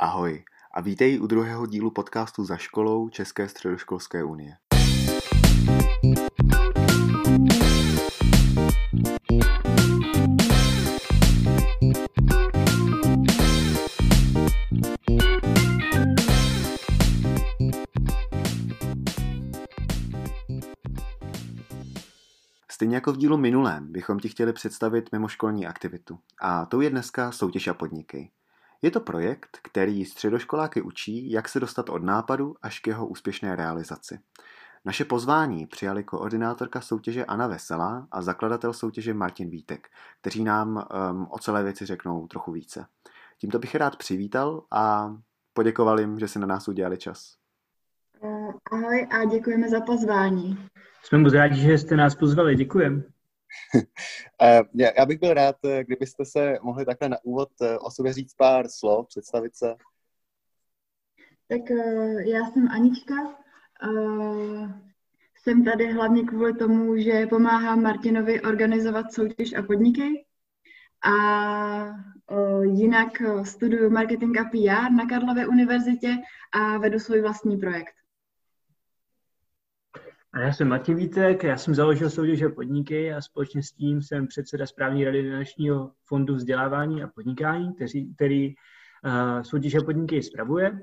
Ahoj 0.00 0.44
a 0.74 0.80
vítej 0.80 1.20
u 1.20 1.26
druhého 1.26 1.66
dílu 1.66 1.90
podcastu 1.90 2.44
za 2.44 2.56
školou 2.56 3.08
České 3.08 3.48
středoškolské 3.48 4.24
unie. 4.24 4.56
Stejně 22.70 22.94
jako 22.94 23.12
v 23.12 23.16
dílu 23.16 23.36
minulém 23.36 23.92
bychom 23.92 24.18
ti 24.18 24.28
chtěli 24.28 24.52
představit 24.52 25.12
mimoškolní 25.12 25.66
aktivitu. 25.66 26.18
A 26.42 26.66
tou 26.66 26.80
je 26.80 26.90
dneska 26.90 27.32
soutěž 27.32 27.68
a 27.68 27.74
podniky. 27.74 28.30
Je 28.82 28.90
to 28.90 29.00
projekt, 29.00 29.58
který 29.62 30.04
středoškoláky 30.04 30.82
učí, 30.82 31.30
jak 31.30 31.48
se 31.48 31.60
dostat 31.60 31.88
od 31.88 32.02
nápadu 32.02 32.54
až 32.62 32.80
k 32.80 32.86
jeho 32.86 33.06
úspěšné 33.06 33.56
realizaci. 33.56 34.18
Naše 34.84 35.04
pozvání 35.04 35.66
přijali 35.66 36.04
koordinátorka 36.04 36.80
soutěže 36.80 37.24
Anna 37.24 37.46
Veselá 37.46 38.08
a 38.10 38.22
zakladatel 38.22 38.72
soutěže 38.72 39.14
Martin 39.14 39.50
Vítek, 39.50 39.88
kteří 40.20 40.44
nám 40.44 40.76
um, 41.10 41.26
o 41.30 41.38
celé 41.38 41.62
věci 41.62 41.86
řeknou 41.86 42.26
trochu 42.26 42.52
více. 42.52 42.86
Tímto 43.38 43.58
bych 43.58 43.74
rád 43.74 43.96
přivítal 43.96 44.62
a 44.70 45.16
poděkoval 45.52 46.00
jim, 46.00 46.18
že 46.18 46.28
si 46.28 46.38
na 46.38 46.46
nás 46.46 46.68
udělali 46.68 46.98
čas. 46.98 47.34
Eh, 48.24 48.48
ahoj 48.72 49.08
a 49.10 49.24
děkujeme 49.24 49.68
za 49.68 49.80
pozvání. 49.80 50.68
Jsme 51.02 51.18
moc 51.18 51.32
rádi, 51.32 51.60
že 51.60 51.78
jste 51.78 51.96
nás 51.96 52.14
pozvali. 52.14 52.56
Děkujeme. 52.56 53.02
Eh, 54.42 54.60
já 54.98 55.06
bych 55.06 55.18
byl 55.18 55.34
rád, 55.34 55.56
eh, 55.64 55.84
kdybyste 55.84 56.24
se 56.24 56.58
mohli 56.62 56.84
takhle 56.84 57.08
na 57.08 57.16
úvod 57.22 57.48
eh, 57.62 57.78
o 57.78 57.90
sobě 57.90 58.12
říct 58.12 58.34
pár 58.34 58.68
slov, 58.68 59.06
představit 59.08 59.56
se. 59.56 59.74
Tak 61.48 61.60
já 62.26 62.46
jsem 62.46 62.68
Anička. 62.68 63.14
Jsem 65.42 65.64
tady 65.64 65.92
hlavně 65.92 66.22
kvůli 66.22 66.54
tomu, 66.54 66.96
že 66.96 67.26
pomáhám 67.26 67.82
Martinovi 67.82 68.40
organizovat 68.42 69.12
soutěž 69.12 69.54
a 69.54 69.62
podniky. 69.62 70.26
A 71.04 71.12
jinak 72.62 73.22
studuju 73.42 73.90
marketing 73.90 74.38
a 74.38 74.44
PR 74.44 74.92
na 74.92 75.06
Karlově 75.08 75.46
univerzitě 75.46 76.16
a 76.54 76.78
vedu 76.78 76.98
svůj 76.98 77.20
vlastní 77.20 77.56
projekt. 77.56 77.97
A 80.32 80.40
já 80.40 80.52
jsem 80.52 80.68
Martin 80.68 80.96
Vítek, 80.96 81.44
já 81.44 81.56
jsem 81.56 81.74
založil 81.74 82.10
soutěže 82.10 82.48
podniky 82.48 83.12
a 83.14 83.20
společně 83.20 83.62
s 83.62 83.72
tím 83.72 84.02
jsem 84.02 84.26
předseda 84.26 84.66
správní 84.66 85.04
rady 85.04 85.22
Dnešního 85.22 85.92
fondu 86.04 86.34
vzdělávání 86.34 87.02
a 87.02 87.06
podnikání, 87.06 87.74
který, 87.74 88.14
který 88.14 88.54
uh, 88.54 89.42
soutěže 89.42 89.80
podniky 89.80 90.22
spravuje. 90.22 90.80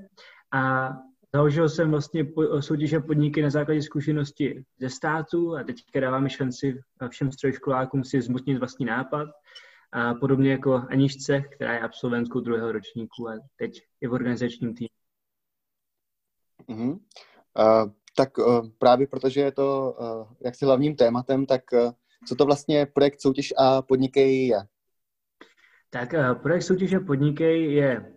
A 0.51 0.89
založil 1.33 1.69
jsem 1.69 1.91
vlastně 1.91 2.23
po, 2.23 2.61
soutěže 2.61 2.99
podniky 2.99 3.41
na 3.41 3.49
základě 3.49 3.81
zkušenosti 3.81 4.65
ze 4.79 4.89
státu 4.89 5.55
a 5.55 5.63
teďka 5.63 5.99
dáváme 5.99 6.29
šanci 6.29 6.81
všem 7.09 7.31
středoškolákům 7.31 8.03
si 8.03 8.21
zmutnit 8.21 8.57
vlastní 8.57 8.85
nápad. 8.85 9.29
A 9.91 10.13
podobně 10.13 10.51
jako 10.51 10.73
Anišce, 10.89 11.41
která 11.41 11.73
je 11.73 11.79
absolventkou 11.79 12.39
druhého 12.39 12.71
ročníku 12.71 13.29
a 13.29 13.33
teď 13.55 13.81
je 14.01 14.09
v 14.09 14.13
organizačním 14.13 14.75
týmu. 14.75 14.87
Uh-huh. 16.67 16.99
Uh, 17.59 17.91
tak 18.15 18.37
uh, 18.37 18.69
právě 18.77 19.07
protože 19.07 19.41
je 19.41 19.51
to 19.51 19.95
uh, 19.99 20.27
jaksi 20.45 20.65
hlavním 20.65 20.95
tématem, 20.95 21.45
tak 21.45 21.61
uh, 21.73 21.91
co 22.27 22.35
to 22.35 22.45
vlastně 22.45 22.85
projekt 22.85 23.21
Soutěž 23.21 23.53
a 23.57 23.81
podnikej 23.81 24.47
je? 24.47 24.57
Tak 25.89 26.09
projekt 26.41 26.63
Soutěž 26.63 26.93
a 26.93 26.99
podnikej 26.99 27.73
je 27.73 28.13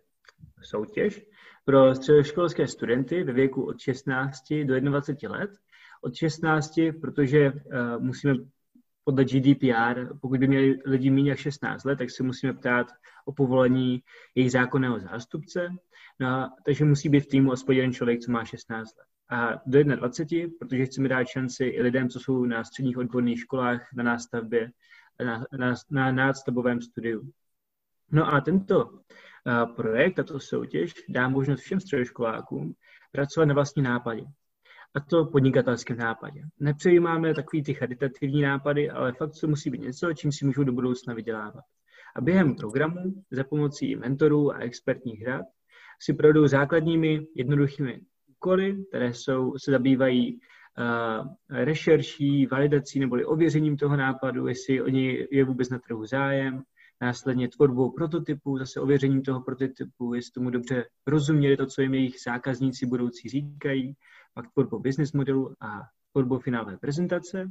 soutěž 0.63 1.27
pro 1.65 1.95
středoškolské 1.95 2.67
studenty 2.67 3.25
ve 3.25 3.33
věku 3.33 3.67
od 3.67 3.81
16 3.81 4.53
do 4.65 4.81
21 4.81 5.39
let. 5.39 5.51
Od 6.03 6.15
16, 6.15 6.81
protože 7.01 7.53
musíme 7.99 8.35
podle 9.05 9.25
GDPR, 9.25 10.19
pokud 10.21 10.41
by 10.41 10.49
měli 10.49 10.79
lidi 10.85 11.11
méně 11.11 11.31
jak 11.31 11.39
16 11.39 11.85
let, 11.85 11.97
tak 11.97 12.11
se 12.11 12.23
musíme 12.23 12.53
ptát 12.53 12.87
o 13.25 13.33
povolení 13.33 14.03
jejich 14.35 14.53
zákonného 14.53 15.01
zástupce. 15.01 15.69
No, 16.21 16.51
takže 16.65 16.85
musí 16.85 17.09
být 17.09 17.21
v 17.21 17.27
týmu 17.27 17.53
aspoň 17.53 17.77
jeden 17.77 17.93
člověk, 17.93 18.21
co 18.21 18.33
má 18.33 18.45
16 18.45 18.97
let 18.99 19.07
a 19.31 19.63
do 19.67 19.85
21, 19.85 20.55
protože 20.59 20.87
chceme 20.87 21.09
dát 21.09 21.25
šanci 21.25 21.65
i 21.65 21.83
lidem, 21.83 22.09
co 22.09 22.21
jsou 22.21 22.45
na 22.45 22.65
středních 22.65 22.99
odborných 22.99 23.41
školách, 23.41 23.89
na 23.95 24.03
nástavbě, 24.03 24.71
na, 25.25 25.45
na, 25.59 25.75
na 25.91 26.13
nástavbovém 26.13 26.81
studiu. 26.81 27.33
No 28.13 28.35
a 28.35 28.41
tento 28.41 29.01
projekt, 29.77 30.15
tato 30.15 30.41
soutěž 30.41 30.95
dá 31.09 31.29
možnost 31.29 31.61
všem 31.61 31.81
středoškolákům 31.81 32.75
pracovat 33.13 33.47
na 33.47 33.55
vlastní 33.55 33.83
nápadě. 33.83 34.23
A 34.95 35.01
to 35.01 35.25
podnikatelském 35.25 35.97
nápadě. 35.97 36.43
Nepřejímáme 36.61 37.35
takový 37.35 37.63
ty 37.63 37.75
charitativní 37.75 38.43
nápady, 38.43 38.91
ale 38.91 39.13
fakt 39.13 39.33
to 39.41 39.49
musí 39.49 39.71
být 39.71 39.81
něco, 39.81 40.13
čím 40.13 40.33
si 40.33 40.45
můžou 40.45 40.65
do 40.65 40.73
budoucna 40.73 41.15
vydělávat. 41.15 41.65
A 42.17 42.21
během 42.21 42.55
programu 42.55 43.25
za 43.31 43.45
pomocí 43.45 43.97
mentorů 43.97 44.53
a 44.53 44.59
expertních 44.59 45.27
rad 45.27 45.45
si 46.01 46.15
projdou 46.15 46.47
základními 46.47 47.27
jednoduchými 47.35 48.01
úkoly, 48.39 48.85
které 48.89 49.15
jsou, 49.15 49.59
se 49.59 49.71
zabývají 49.71 50.35
uh, 50.35 51.27
rešerší, 51.51 52.47
validací 52.47 53.01
neboli 53.01 53.25
ověřením 53.25 53.77
toho 53.77 53.97
nápadu, 53.97 54.47
jestli 54.47 54.83
oni 54.83 55.27
je 55.31 55.45
vůbec 55.45 55.69
na 55.69 55.79
trhu 55.79 56.07
zájem, 56.07 56.63
následně 57.01 57.49
tvorbou 57.49 57.91
prototypu, 57.91 58.59
zase 58.59 58.81
ověřením 58.81 59.23
toho 59.23 59.41
prototypu, 59.41 60.15
jestli 60.15 60.33
tomu 60.33 60.51
dobře 60.51 60.85
rozuměli 61.07 61.57
to, 61.57 61.67
co 61.67 61.83
jim 61.83 61.95
jejich 61.95 62.15
zákazníci 62.27 62.87
budoucí 62.87 63.29
říkají, 63.29 63.95
pak 64.35 64.53
tvorbou 64.53 64.79
business 64.79 65.13
modelu 65.13 65.55
a 65.61 65.81
tvorbou 66.13 66.39
finálové 66.39 66.77
prezentace. 66.77 67.51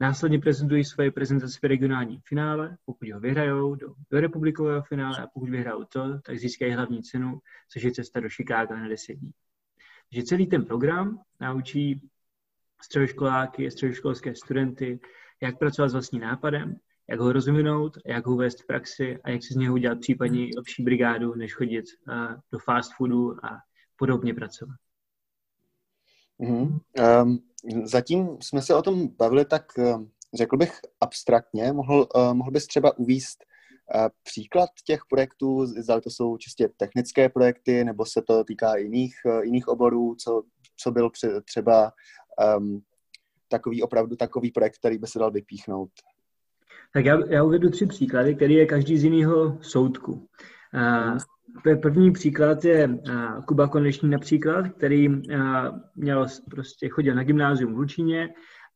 Následně 0.00 0.38
prezentují 0.38 0.84
svoje 0.84 1.10
prezentace 1.10 1.58
v 1.62 1.66
regionálním 1.66 2.20
finále, 2.28 2.76
pokud 2.84 3.08
ho 3.10 3.20
vyhrajou 3.20 3.74
do, 3.74 3.94
do 4.10 4.20
republikového 4.20 4.82
finále 4.82 5.18
a 5.18 5.26
pokud 5.34 5.48
vyhrajou 5.48 5.84
to, 5.84 6.18
tak 6.24 6.38
získají 6.38 6.72
hlavní 6.72 7.02
cenu, 7.02 7.38
což 7.72 7.82
je 7.82 7.92
cesta 7.92 8.20
do 8.20 8.28
Chicaga 8.28 8.76
na 8.76 8.88
10 8.88 9.14
dní 9.14 9.32
že 10.12 10.22
celý 10.22 10.46
ten 10.46 10.64
program 10.64 11.20
naučí 11.40 12.08
středoškoláky, 12.82 13.70
středoškolské 13.70 14.34
studenty, 14.34 15.00
jak 15.42 15.58
pracovat 15.58 15.88
s 15.88 15.92
vlastním 15.92 16.22
nápadem, 16.22 16.76
jak 17.10 17.20
ho 17.20 17.32
rozvinout, 17.32 17.98
jak 18.06 18.26
ho 18.26 18.36
vést 18.36 18.62
v 18.62 18.66
praxi 18.66 19.18
a 19.24 19.30
jak 19.30 19.42
si 19.42 19.54
z 19.54 19.56
něho 19.56 19.74
udělat 19.74 20.00
případně 20.00 20.48
lepší 20.56 20.82
brigádu, 20.82 21.34
než 21.34 21.54
chodit 21.54 21.84
do 22.52 22.58
fast 22.58 22.92
foodu 22.96 23.44
a 23.44 23.58
podobně 23.96 24.34
pracovat. 24.34 24.76
Mm-hmm. 26.40 26.80
Um, 27.22 27.38
zatím 27.84 28.28
jsme 28.40 28.62
se 28.62 28.74
o 28.74 28.82
tom 28.82 29.08
bavili 29.08 29.44
tak, 29.44 29.72
řekl 30.34 30.56
bych, 30.56 30.80
abstraktně. 31.00 31.72
Mohl, 31.72 32.08
uh, 32.14 32.34
mohl 32.34 32.50
bys 32.50 32.66
třeba 32.66 32.98
uvíst 32.98 33.44
Příklad 34.22 34.70
těch 34.86 35.00
projektů, 35.08 35.66
zda 35.66 36.00
to 36.00 36.10
jsou 36.10 36.36
čistě 36.36 36.68
technické 36.76 37.28
projekty, 37.28 37.84
nebo 37.84 38.04
se 38.06 38.22
to 38.26 38.44
týká 38.44 38.76
jiných, 38.76 39.14
eh, 39.26 39.44
jiných 39.44 39.68
oborů, 39.68 40.14
co, 40.14 40.42
co 40.76 40.90
byl 40.90 41.10
třeba 41.44 41.92
um, 42.58 42.82
takový 43.48 43.82
opravdu 43.82 44.16
takový 44.16 44.50
projekt, 44.50 44.78
který 44.78 44.98
by 44.98 45.06
se 45.06 45.18
dal 45.18 45.30
vypíchnout? 45.30 45.90
Tak 46.94 47.04
já, 47.04 47.18
já 47.26 47.44
uvedu 47.44 47.70
tři 47.70 47.86
příklady, 47.86 48.34
který 48.34 48.54
je 48.54 48.66
každý 48.66 48.98
z 48.98 49.04
jiného 49.04 49.58
soudku. 49.62 50.28
A, 50.74 51.16
první 51.82 52.12
příklad 52.12 52.64
je 52.64 52.84
a, 53.12 53.42
Kuba 53.42 53.68
Konečný 53.68 54.10
například, 54.10 54.68
který 54.68 55.08
a, 55.08 55.72
měl 55.96 56.26
prostě 56.50 56.88
chodil 56.88 57.14
na 57.14 57.24
gymnázium 57.24 57.74
v 57.74 57.78
Lučíně 57.78 58.28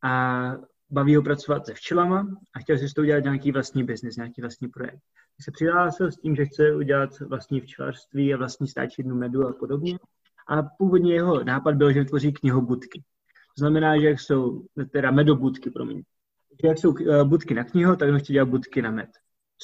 a 0.02 0.56
baví 0.90 1.16
ho 1.16 1.22
pracovat 1.22 1.66
se 1.66 1.74
včelama 1.74 2.26
a 2.54 2.58
chtěl 2.58 2.78
si 2.78 2.88
s 2.88 2.94
toho 2.94 3.02
udělat 3.02 3.24
nějaký 3.24 3.52
vlastní 3.52 3.84
biznis, 3.84 4.16
nějaký 4.16 4.40
vlastní 4.40 4.68
projekt. 4.68 4.98
Se 5.40 5.50
přihlásil 5.50 6.12
s 6.12 6.16
tím, 6.16 6.36
že 6.36 6.46
chce 6.46 6.74
udělat 6.74 7.10
vlastní 7.20 7.60
včelařství 7.60 8.34
a 8.34 8.36
vlastní 8.36 8.68
stáčidnu 8.68 9.16
medu 9.16 9.48
a 9.48 9.52
podobně. 9.52 9.98
A 10.48 10.62
původně 10.62 11.14
jeho 11.14 11.44
nápad 11.44 11.74
byl, 11.74 11.92
že 11.92 12.00
vytvoří 12.00 12.32
knihobudky. 12.32 13.02
To 13.56 13.60
znamená, 13.60 14.00
že 14.00 14.06
jak 14.06 14.20
jsou, 14.20 14.66
teda 14.92 15.10
medobudky, 15.10 15.70
promiň. 15.70 16.02
Jak 16.64 16.78
jsou 16.78 16.94
eh, 16.98 17.24
budky 17.24 17.54
na 17.54 17.64
knihu, 17.64 17.96
tak 17.96 18.08
on 18.08 18.18
chtěl 18.18 18.34
dělat 18.34 18.48
budky 18.48 18.82
na 18.82 18.90
med 18.90 19.10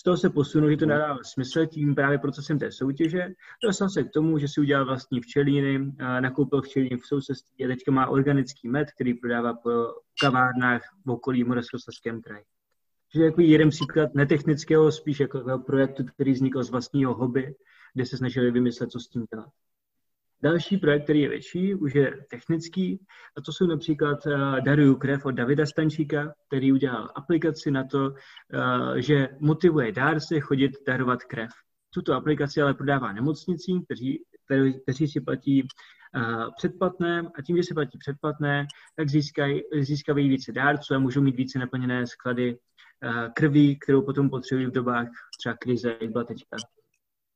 z 0.00 0.02
toho 0.02 0.17
se 0.17 0.31
posunul, 0.31 0.70
že 0.70 0.76
to 0.76 0.87
nedává 0.87 1.19
smysl 1.23 1.67
tím 1.67 1.94
právě 1.94 2.19
procesem 2.19 2.58
té 2.58 2.73
soutěže. 2.73 3.29
Dostal 3.64 3.88
se 3.88 4.05
k 4.05 4.11
tomu, 4.11 4.38
že 4.38 4.49
si 4.49 4.61
udělal 4.61 4.85
vlastní 4.87 5.20
včelíny, 5.20 5.93
nakoupil 6.20 6.62
včelíny 6.62 6.97
v 6.97 7.06
sousedství 7.06 7.64
a 7.64 7.69
teďka 7.69 7.93
má 7.93 8.06
organický 8.06 8.69
med, 8.69 8.91
který 8.91 9.14
prodává 9.14 9.55
po 9.55 9.70
kavárnách 10.20 10.82
v 11.06 11.11
okolí 11.11 11.44
Moravskoslezském 11.44 12.23
kraji. 12.23 12.44
Takže 13.12 13.25
jako 13.25 13.41
jeden 13.41 13.69
příklad 13.69 14.14
netechnického, 14.14 14.93
spíš 14.93 15.20
jako 15.20 15.62
projektu, 15.67 16.05
který 16.05 16.32
vznikl 16.32 16.62
z 16.62 16.70
vlastního 16.70 17.14
hobby, 17.14 17.55
kde 17.94 18.06
se 18.06 18.17
snažili 18.17 18.50
vymyslet, 18.50 18.91
co 18.91 19.00
s 19.00 19.08
tím 19.08 19.26
dělat. 19.35 19.49
Další 20.43 20.77
projekt, 20.77 21.05
který 21.05 21.21
je 21.21 21.29
větší, 21.29 21.75
už 21.75 21.95
je 21.95 22.25
technický, 22.31 23.07
a 23.37 23.41
to 23.41 23.53
jsou 23.53 23.67
například 23.67 24.27
uh, 24.27 24.61
Daruju 24.61 24.97
krev 24.97 25.27
od 25.27 25.31
Davida 25.31 25.67
Stančíka, 25.67 26.35
který 26.47 26.73
udělal 26.73 27.11
aplikaci 27.15 27.71
na 27.71 27.85
to, 27.85 27.99
uh, 27.99 28.95
že 28.97 29.29
motivuje 29.41 29.93
dárce 29.93 30.41
chodit 30.41 30.73
darovat 30.87 31.25
krev. 31.25 31.51
tuto 31.95 32.15
aplikaci 32.15 32.63
ale 32.63 32.75
prodává 32.75 33.13
nemocnicím, 33.13 33.85
kteří, 33.85 34.25
kteří, 34.83 35.09
si 35.09 35.21
platí 35.21 35.63
uh, 35.63 36.51
předplatné 36.57 37.23
a 37.39 37.43
tím, 37.43 37.57
že 37.57 37.63
se 37.63 37.75
platí 37.75 37.99
předplatné, 37.99 38.67
tak 38.97 39.09
získají, 39.09 39.63
získávají 39.81 40.29
více 40.29 40.53
dárců 40.53 40.95
a 40.95 40.99
můžou 40.99 41.21
mít 41.21 41.37
více 41.37 41.59
naplněné 41.59 42.07
sklady 42.07 42.59
krví, 43.35 43.79
kterou 43.79 44.03
potom 44.03 44.31
potřebují 44.31 44.67
v 44.67 44.71
dobách 44.71 45.09
třeba 45.39 45.55
krize, 45.57 45.97
jak 46.01 46.11
byla 46.11 46.25
teďka 46.25 46.57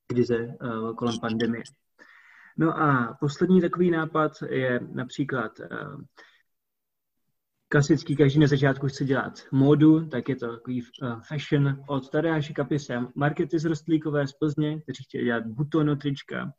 krize 0.07 0.57
kolem 0.97 1.21
pandemie. 1.21 1.63
No 2.57 2.79
a 2.79 3.17
poslední 3.21 3.61
takový 3.61 3.91
nápad 3.91 4.33
je 4.49 4.81
například 4.93 5.53
uh, 5.61 6.03
klasický, 7.69 8.17
každý 8.17 8.41
na 8.41 8.47
začátku 8.47 8.89
chce 8.89 9.05
dělat 9.05 9.33
módu, 9.53 10.09
tak 10.09 10.29
je 10.29 10.37
to 10.37 10.57
takový 10.57 10.83
uh, 10.83 11.21
fashion 11.29 11.85
od 11.89 12.11
Tadeáše 12.11 12.53
Kapise, 12.53 13.01
markety 13.15 13.59
z 13.59 13.65
Rostlíkové 13.65 14.27
z 14.27 14.33
Plzně, 14.33 14.81
kteří 14.81 15.05
chtěli 15.05 15.25
dělat 15.25 15.47
butono 15.47 15.97
trička, 15.97 16.53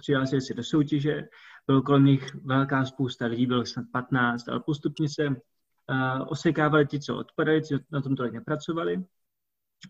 přihlásili, 0.00 0.40
se 0.40 0.54
do 0.54 0.64
soutěže, 0.64 1.22
bylo 1.66 1.82
kolem 1.82 2.04
nich 2.04 2.34
velká 2.44 2.84
spousta 2.84 3.26
lidí, 3.26 3.46
bylo 3.46 3.66
snad 3.66 3.84
15, 3.92 4.48
ale 4.48 4.60
postupně 4.60 5.08
se 5.08 5.28
uh, 5.28 5.34
osekávali 6.28 6.86
ti, 6.86 7.00
co 7.00 7.16
odpadali, 7.16 7.62
co 7.62 7.78
na 7.92 8.00
tom 8.00 8.16
tolik 8.16 8.32
nepracovali 8.32 9.04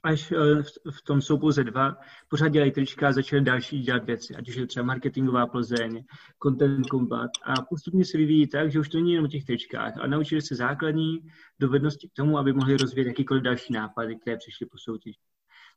až 0.02 0.32
eh, 0.32 0.62
v 0.90 1.02
tom 1.02 1.20
jsou 1.20 1.38
pouze 1.38 1.64
dva, 1.64 1.96
pořád 2.28 2.48
dělají 2.48 2.72
trička 2.72 3.08
a 3.08 3.12
začali 3.12 3.42
další 3.42 3.80
dělat 3.80 4.04
věci, 4.04 4.34
ať 4.34 4.48
už 4.48 4.56
je 4.56 4.66
třeba 4.66 4.86
marketingová 4.86 5.46
Plzeň, 5.46 6.04
content 6.42 6.86
combat 6.86 7.30
a 7.44 7.62
postupně 7.62 8.04
se 8.04 8.18
vyvíjí 8.18 8.48
tak, 8.48 8.72
že 8.72 8.80
už 8.80 8.88
to 8.88 8.98
není 8.98 9.12
jenom 9.12 9.24
o 9.24 9.28
těch 9.28 9.44
tričkách, 9.44 9.98
ale 9.98 10.08
naučili 10.08 10.42
se 10.42 10.54
základní 10.54 11.18
dovednosti 11.60 12.08
k 12.08 12.12
tomu, 12.12 12.38
aby 12.38 12.52
mohli 12.52 12.76
rozvíjet 12.76 13.06
jakýkoliv 13.06 13.42
další 13.42 13.72
nápady, 13.72 14.16
které 14.16 14.36
přišly 14.36 14.66
po 14.66 14.78
soutěži. 14.78 15.18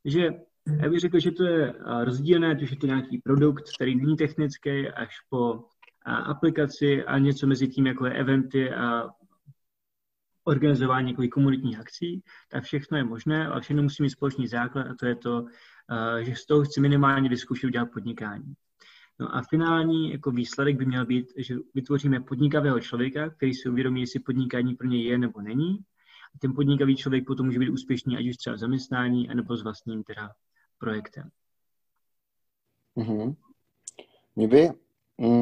Takže 0.03 0.29
já 0.83 0.89
bych 0.89 0.99
řekl, 0.99 1.19
že 1.19 1.31
to 1.31 1.43
je 1.43 1.73
eh, 1.73 2.05
rozdílné, 2.05 2.57
že 2.61 2.75
to 2.75 2.85
je 2.85 2.87
nějaký 2.87 3.17
produkt, 3.17 3.69
který 3.75 3.95
není 3.95 4.15
technický, 4.15 4.87
až 4.87 5.15
po 5.29 5.53
eh, 5.55 6.11
aplikaci 6.11 7.03
a 7.03 7.17
něco 7.17 7.47
mezi 7.47 7.67
tím, 7.67 7.87
jako 7.87 8.05
je 8.05 8.13
eventy 8.13 8.71
a 8.71 9.09
organizování 10.49 11.05
nějakých 11.05 11.29
komunitních 11.29 11.79
akcí, 11.79 12.23
tak 12.49 12.63
všechno 12.63 12.97
je 12.97 13.03
možné, 13.03 13.47
ale 13.47 13.61
všechno 13.61 13.83
musí 13.83 14.03
mít 14.03 14.09
společný 14.09 14.47
základ 14.47 14.87
a 14.87 14.95
to 14.95 15.05
je 15.05 15.15
to, 15.15 15.45
eh, 15.91 16.25
že 16.25 16.35
z 16.35 16.45
toho 16.45 16.63
chci 16.63 16.81
minimálně 16.81 17.29
vyzkoušet 17.29 17.67
udělat 17.67 17.91
podnikání. 17.93 18.53
No 19.19 19.35
a 19.35 19.41
finální 19.41 20.11
jako 20.11 20.31
výsledek 20.31 20.77
by 20.77 20.85
měl 20.85 21.05
být, 21.05 21.27
že 21.37 21.55
vytvoříme 21.75 22.19
podnikavého 22.19 22.79
člověka, 22.79 23.29
který 23.29 23.53
si 23.53 23.69
uvědomí, 23.69 24.01
jestli 24.01 24.19
podnikání 24.19 24.75
pro 24.75 24.87
něj 24.87 25.03
je 25.03 25.17
nebo 25.17 25.41
není. 25.41 25.77
A 26.35 26.39
ten 26.39 26.53
podnikavý 26.53 26.95
člověk 26.95 27.25
potom 27.25 27.45
může 27.45 27.59
být 27.59 27.69
úspěšný, 27.69 28.17
ať 28.17 28.27
už 28.27 28.37
třeba 28.37 28.55
v 28.55 28.59
zaměstnání, 28.59 29.29
anebo 29.29 29.57
s 29.57 29.63
vlastním 29.63 30.03
teda 30.03 30.31
projektem. 30.77 31.29
Mm-hmm. 32.97 33.35
Mě 34.35 34.47
by 34.47 34.69
mm, 35.17 35.41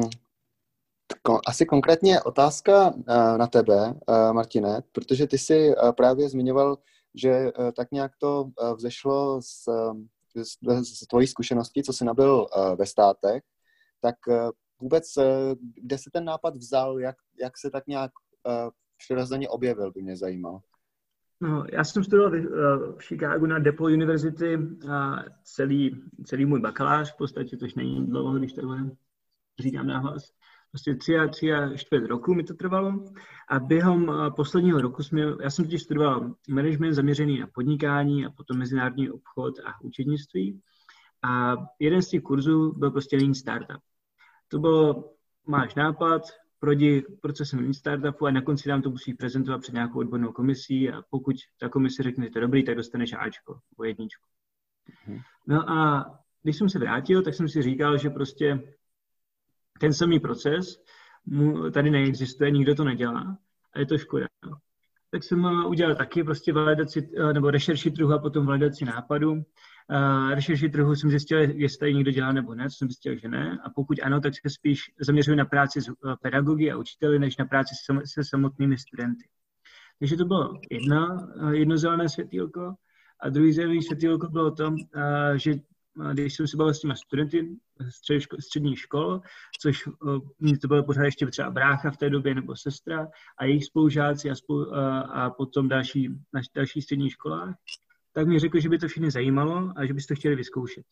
asi 1.46 1.66
konkrétně 1.66 2.22
otázka 2.22 2.94
eh, 2.96 3.38
na 3.38 3.46
tebe, 3.46 3.94
eh, 4.08 4.32
Martine, 4.32 4.82
protože 4.92 5.26
ty 5.26 5.38
jsi 5.38 5.70
eh, 5.70 5.92
právě 5.92 6.28
zmiňoval, 6.28 6.78
že 7.14 7.50
tak 7.76 7.90
nějak 7.92 8.12
to 8.20 8.50
vzešlo 8.76 9.42
z, 9.42 9.68
z, 10.36 10.56
z 10.82 11.06
tvojí 11.06 11.26
zkušenosti, 11.26 11.82
co 11.82 11.92
jsi 11.92 12.04
nabil 12.04 12.46
ve 12.78 12.86
státech, 12.86 13.42
tak 14.00 14.14
vůbec, 14.80 15.04
kde 15.74 15.98
se 15.98 16.10
ten 16.12 16.24
nápad 16.24 16.56
vzal, 16.56 17.00
jak, 17.00 17.16
jak 17.40 17.58
se 17.58 17.70
tak 17.70 17.86
nějak 17.86 18.10
přirozeně 18.98 19.48
objevil, 19.48 19.92
by 19.92 20.02
mě 20.02 20.16
zajímalo. 20.16 20.60
No, 21.40 21.64
já 21.72 21.84
jsem 21.84 22.04
studoval 22.04 22.30
v, 22.30 23.02
Chicagu 23.02 23.46
na 23.46 23.58
DePaul 23.58 23.92
University 23.92 24.58
a 24.90 25.24
celý, 25.44 26.02
celý 26.24 26.44
můj 26.44 26.60
bakalář, 26.60 27.14
v 27.14 27.16
podstatě, 27.16 27.56
což 27.56 27.74
není 27.74 28.06
dlouho, 28.06 28.38
když 28.38 28.52
takhle 28.52 28.90
říkám 29.58 29.86
náhlas, 29.86 30.32
prostě 30.78 30.94
tři 30.94 31.18
a, 31.18 31.28
tři 31.28 31.52
a 31.52 31.76
čtvrt 31.76 32.06
roku 32.06 32.34
mi 32.34 32.44
to 32.44 32.54
trvalo. 32.54 33.04
A 33.48 33.58
během 33.58 34.12
posledního 34.36 34.80
roku 34.80 35.02
jsme, 35.02 35.22
já 35.42 35.50
jsem 35.50 35.64
totiž 35.64 35.82
studoval 35.82 36.34
management 36.48 36.94
zaměřený 36.94 37.40
na 37.40 37.46
podnikání 37.46 38.26
a 38.26 38.30
potom 38.30 38.58
mezinárodní 38.58 39.10
obchod 39.10 39.54
a 39.58 39.80
účetnictví. 39.80 40.60
A 41.22 41.56
jeden 41.78 42.02
z 42.02 42.08
těch 42.08 42.22
kurzů 42.22 42.72
byl 42.78 42.90
prostě 42.90 43.16
Lean 43.16 43.34
Startup. 43.34 43.82
To 44.48 44.58
bylo, 44.58 45.14
máš 45.46 45.74
nápad, 45.74 46.22
projdi 46.60 47.04
procesem 47.22 47.58
Lean 47.58 47.74
Startupu 47.74 48.26
a 48.26 48.30
na 48.30 48.42
konci 48.42 48.68
nám 48.68 48.82
to 48.82 48.90
musí 48.90 49.14
prezentovat 49.14 49.58
před 49.58 49.74
nějakou 49.74 49.98
odbornou 49.98 50.32
komisí 50.32 50.90
a 50.90 51.02
pokud 51.10 51.36
ta 51.60 51.68
komise 51.68 52.02
řekne, 52.02 52.24
že 52.24 52.30
to 52.30 52.38
je 52.38 52.42
dobrý, 52.42 52.64
tak 52.64 52.76
dostaneš 52.76 53.12
Ačko 53.12 53.58
nebo 53.72 53.84
jedničku. 53.84 54.26
Mhm. 55.06 55.20
No 55.46 55.70
a 55.70 56.06
když 56.42 56.56
jsem 56.56 56.68
se 56.68 56.78
vrátil, 56.78 57.22
tak 57.22 57.34
jsem 57.34 57.48
si 57.48 57.62
říkal, 57.62 57.98
že 57.98 58.10
prostě 58.10 58.74
ten 59.78 59.92
samý 59.94 60.20
proces 60.20 60.82
mu 61.26 61.70
tady 61.70 61.90
neexistuje, 61.90 62.50
nikdo 62.50 62.74
to 62.74 62.84
nedělá 62.84 63.38
a 63.74 63.78
je 63.78 63.86
to 63.86 63.98
škoda. 63.98 64.26
Tak 65.10 65.22
jsem 65.24 65.44
udělal 65.66 65.94
taky 65.94 66.24
prostě 66.24 66.52
validaci, 66.52 67.10
eh, 67.16 67.32
nebo 67.32 67.50
rešerši 67.50 67.90
trhu 67.90 68.12
a 68.12 68.18
potom 68.18 68.46
validaci 68.46 68.84
nápadu. 68.84 69.32
Uh, 69.90 70.34
rešerši 70.34 70.68
trhu 70.68 70.94
jsem 70.94 71.10
zjistil, 71.10 71.38
jestli 71.38 71.78
tady 71.78 71.94
někdo 71.94 72.10
dělá 72.10 72.32
nebo 72.32 72.54
ne, 72.54 72.70
jsem 72.70 72.88
zjistil, 72.88 73.18
že 73.18 73.28
ne. 73.28 73.58
A 73.64 73.70
pokud 73.70 73.98
ano, 74.02 74.20
tak 74.20 74.34
se 74.34 74.50
spíš 74.50 74.80
zaměřuji 75.00 75.34
na 75.34 75.44
práci 75.44 75.80
s 75.80 75.84
pedagogy 76.22 76.70
a 76.70 76.76
učiteli, 76.76 77.18
než 77.18 77.36
na 77.36 77.44
práci 77.44 77.74
se, 78.04 78.24
samotnými 78.24 78.78
studenty. 78.78 79.24
Takže 79.98 80.16
to 80.16 80.24
bylo 80.24 80.60
jedna, 80.70 81.28
jedno 81.50 81.78
zelené 81.78 82.08
světýlko. 82.08 82.74
A 83.20 83.28
druhý 83.28 83.52
zelený 83.52 83.82
světýlko 83.82 84.28
bylo 84.28 84.50
to, 84.50 84.74
že 85.36 85.54
když 86.12 86.36
jsem 86.36 86.46
se 86.46 86.56
bavil 86.56 86.74
s 86.74 86.80
těma 86.80 86.94
studenty 86.94 87.56
středních 88.40 88.78
škol, 88.78 89.20
což 89.60 89.86
uh, 89.86 90.56
to 90.60 90.68
bylo 90.68 90.84
pořád 90.84 91.04
ještě 91.04 91.26
třeba 91.26 91.50
brácha 91.50 91.90
v 91.90 91.96
té 91.96 92.10
době 92.10 92.34
nebo 92.34 92.56
sestra 92.56 93.08
a 93.38 93.44
jejich 93.44 93.64
spolužáci 93.64 94.30
a, 94.30 94.34
spolu, 94.34 94.74
a, 94.74 95.00
a 95.00 95.30
potom 95.30 95.68
další, 95.68 96.08
na 96.08 96.40
dalších 96.54 96.84
středních 96.84 97.12
školách, 97.12 97.54
tak 98.12 98.28
mi 98.28 98.38
řekli, 98.38 98.60
že 98.60 98.68
by 98.68 98.78
to 98.78 98.88
všechny 98.88 99.10
zajímalo 99.10 99.72
a 99.76 99.86
že 99.86 99.94
byste 99.94 100.14
to 100.14 100.18
chtěli 100.18 100.36
vyzkoušet. 100.36 100.84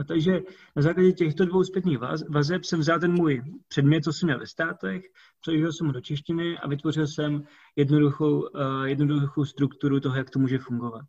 A 0.00 0.04
takže 0.04 0.40
na 0.76 0.82
základě 0.82 1.12
těchto 1.12 1.44
dvou 1.44 1.64
zpětných 1.64 1.98
vaz, 1.98 2.28
vazeb 2.28 2.64
jsem 2.64 2.80
vzal 2.80 3.00
ten 3.00 3.12
můj 3.12 3.42
předmět, 3.68 4.04
co 4.04 4.12
jsem 4.12 4.26
měl 4.26 4.38
ve 4.38 4.46
státech, 4.46 5.04
přeložil 5.40 5.72
jsem 5.72 5.86
ho 5.86 5.92
do 5.92 6.00
češtiny 6.00 6.58
a 6.58 6.68
vytvořil 6.68 7.06
jsem 7.06 7.42
jednoduchou, 7.76 8.40
uh, 8.40 8.84
jednoduchou 8.84 9.44
strukturu 9.44 10.00
toho, 10.00 10.16
jak 10.16 10.30
to 10.30 10.38
může 10.38 10.58
fungovat. 10.58 11.04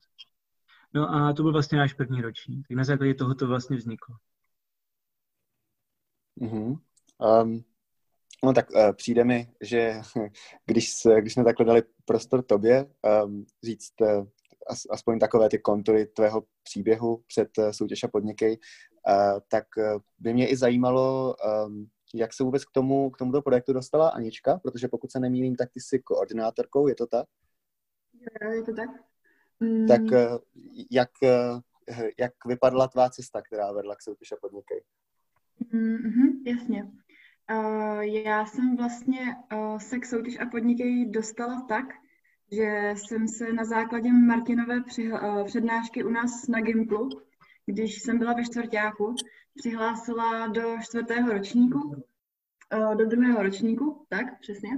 No 0.95 1.09
a 1.09 1.33
to 1.33 1.43
byl 1.43 1.51
vlastně 1.51 1.77
náš 1.77 1.93
první 1.93 2.21
ročník. 2.21 2.67
Tak 2.67 2.77
na 2.77 2.83
základě 2.83 3.13
toho 3.13 3.35
to 3.35 3.47
vlastně 3.47 3.77
vzniklo. 3.77 4.15
Mm-hmm. 6.41 6.79
Um, 7.41 7.63
no 8.43 8.53
tak 8.53 8.71
uh, 8.71 8.93
přijde 8.93 9.23
mi, 9.23 9.53
že 9.61 9.93
když, 10.65 10.93
se, 10.93 11.21
když 11.21 11.33
jsme 11.33 11.43
takhle 11.43 11.65
dali 11.65 11.83
prostor 12.05 12.43
tobě 12.43 12.85
um, 13.25 13.45
říct 13.63 13.93
uh, 14.01 14.27
as, 14.67 14.81
aspoň 14.89 15.19
takové 15.19 15.49
ty 15.49 15.59
kontury 15.59 16.05
tvého 16.05 16.43
příběhu 16.63 17.23
před 17.27 17.57
uh, 17.57 17.69
soutěž 17.69 18.03
a 18.03 18.07
podniky, 18.07 18.59
uh, 19.07 19.39
tak 19.47 19.65
uh, 19.77 20.01
by 20.19 20.33
mě 20.33 20.49
i 20.49 20.57
zajímalo, 20.57 21.35
um, 21.67 21.87
jak 22.13 22.33
se 22.33 22.43
vůbec 22.43 22.65
k 22.65 22.71
tomu 22.71 23.09
k 23.09 23.17
tomuto 23.17 23.41
projektu 23.41 23.73
dostala 23.73 24.09
Anička, 24.09 24.57
protože 24.57 24.87
pokud 24.87 25.11
se 25.11 25.19
nemýlím, 25.19 25.55
tak 25.55 25.69
ty 25.73 25.79
jsi 25.81 25.99
koordinátorkou, 25.99 26.87
je 26.87 26.95
to 26.95 27.07
tak? 27.07 27.25
Jo, 28.41 28.51
je 28.51 28.63
to 28.63 28.73
tak. 28.73 29.14
Mm. 29.59 29.87
Tak 29.87 30.01
eh, 30.13 30.27
jak, 30.91 31.09
eh, 31.23 32.09
jak 32.19 32.31
vypadla 32.45 32.87
tvá 32.87 33.09
cesta, 33.09 33.41
která 33.41 33.71
vedla 33.71 33.95
k 33.95 34.01
soutěž 34.01 34.31
a 34.31 34.35
podnikej? 34.41 34.81
Mm-hmm, 35.73 36.31
jasně. 36.45 36.91
Uh, 37.51 37.99
já 37.99 38.45
jsem 38.45 38.77
vlastně 38.77 39.35
uh, 39.53 39.77
se 39.77 39.99
k 39.99 40.05
soutěž 40.05 40.39
a 40.39 40.45
podnikej 40.45 41.05
dostala 41.05 41.61
tak, 41.61 41.85
že 42.51 42.93
jsem 42.95 43.27
se 43.27 43.53
na 43.53 43.65
základě 43.65 44.13
Martinové 44.13 44.83
přihla, 44.83 45.37
uh, 45.37 45.45
přednášky 45.45 46.03
u 46.03 46.09
nás 46.09 46.47
na 46.47 46.61
Gimplu, 46.61 47.09
když 47.65 48.01
jsem 48.01 48.19
byla 48.19 48.33
ve 48.33 48.43
čtvrtáku, 48.43 49.15
přihlásila 49.55 50.47
do 50.47 50.75
čtvrtého 50.81 51.33
ročníku, 51.33 51.79
uh, 51.79 52.95
do 52.95 53.05
druhého 53.05 53.43
ročníku, 53.43 54.05
tak, 54.09 54.39
přesně. 54.39 54.69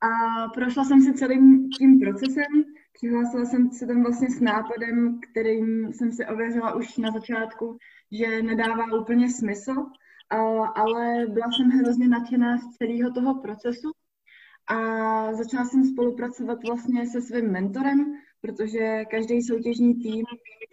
A 0.00 0.08
prošla 0.48 0.84
jsem 0.84 1.00
si 1.00 1.14
celým 1.14 1.68
tím 1.70 2.00
procesem, 2.00 2.64
Přihlásila 2.98 3.44
jsem 3.44 3.70
se 3.70 3.86
tam 3.86 4.02
vlastně 4.02 4.30
s 4.30 4.40
nápadem, 4.40 5.20
kterým 5.30 5.92
jsem 5.92 6.12
si 6.12 6.26
ověřila 6.26 6.74
už 6.74 6.96
na 6.96 7.10
začátku, 7.10 7.78
že 8.12 8.42
nedává 8.42 9.00
úplně 9.00 9.30
smysl, 9.30 9.74
ale 10.74 11.26
byla 11.26 11.46
jsem 11.56 11.70
hrozně 11.70 12.08
nadšená 12.08 12.58
z 12.58 12.76
celého 12.76 13.12
toho 13.12 13.40
procesu 13.40 13.90
a 14.66 14.76
začala 15.34 15.64
jsem 15.64 15.84
spolupracovat 15.84 16.58
vlastně 16.66 17.06
se 17.06 17.20
svým 17.20 17.52
mentorem, 17.52 18.14
protože 18.40 19.04
každý 19.04 19.42
soutěžní 19.42 19.94
tým, 19.94 20.24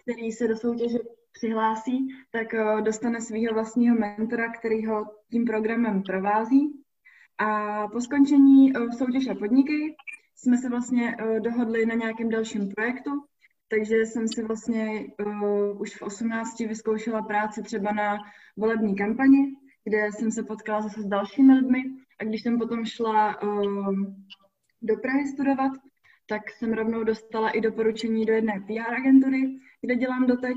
který 0.02 0.32
se 0.32 0.48
do 0.48 0.56
soutěže 0.56 0.98
přihlásí, 1.32 2.08
tak 2.30 2.54
eh, 2.54 2.82
dostane 2.82 3.20
svého 3.20 3.54
vlastního 3.54 3.96
mentora, 3.96 4.52
který 4.52 4.86
ho 4.86 5.04
tím 5.30 5.44
programem 5.44 6.02
provází. 6.02 6.82
A 7.38 7.88
po 7.88 8.00
skončení 8.00 8.72
eh, 8.76 8.92
soutěže 8.98 9.34
podniky 9.34 9.96
jsme 10.36 10.56
se 10.56 10.68
vlastně 10.68 11.16
uh, 11.16 11.40
dohodli 11.40 11.86
na 11.86 11.94
nějakém 11.94 12.28
dalším 12.28 12.68
projektu, 12.68 13.10
takže 13.68 13.96
jsem 13.96 14.28
si 14.28 14.42
vlastně 14.42 15.06
uh, 15.26 15.80
už 15.80 15.96
v 15.96 16.02
18 16.02 16.58
vyzkoušela 16.58 17.22
práci 17.22 17.62
třeba 17.62 17.92
na 17.92 18.16
volební 18.56 18.96
kampani, 18.96 19.54
kde 19.84 20.12
jsem 20.12 20.30
se 20.30 20.42
potkala 20.42 20.82
zase 20.82 21.02
s 21.02 21.06
dalšími 21.06 21.54
lidmi 21.54 21.82
a 22.20 22.24
když 22.24 22.42
jsem 22.42 22.58
potom 22.58 22.84
šla 22.84 23.42
uh, 23.42 23.94
do 24.82 24.96
Prahy 24.96 25.26
studovat, 25.26 25.72
tak 26.28 26.50
jsem 26.50 26.72
rovnou 26.72 27.04
dostala 27.04 27.50
i 27.50 27.60
doporučení 27.60 28.26
do 28.26 28.32
jedné 28.32 28.64
PR 28.66 28.94
agentury, 28.94 29.58
kde 29.80 29.96
dělám 29.96 30.26
doteď. 30.26 30.56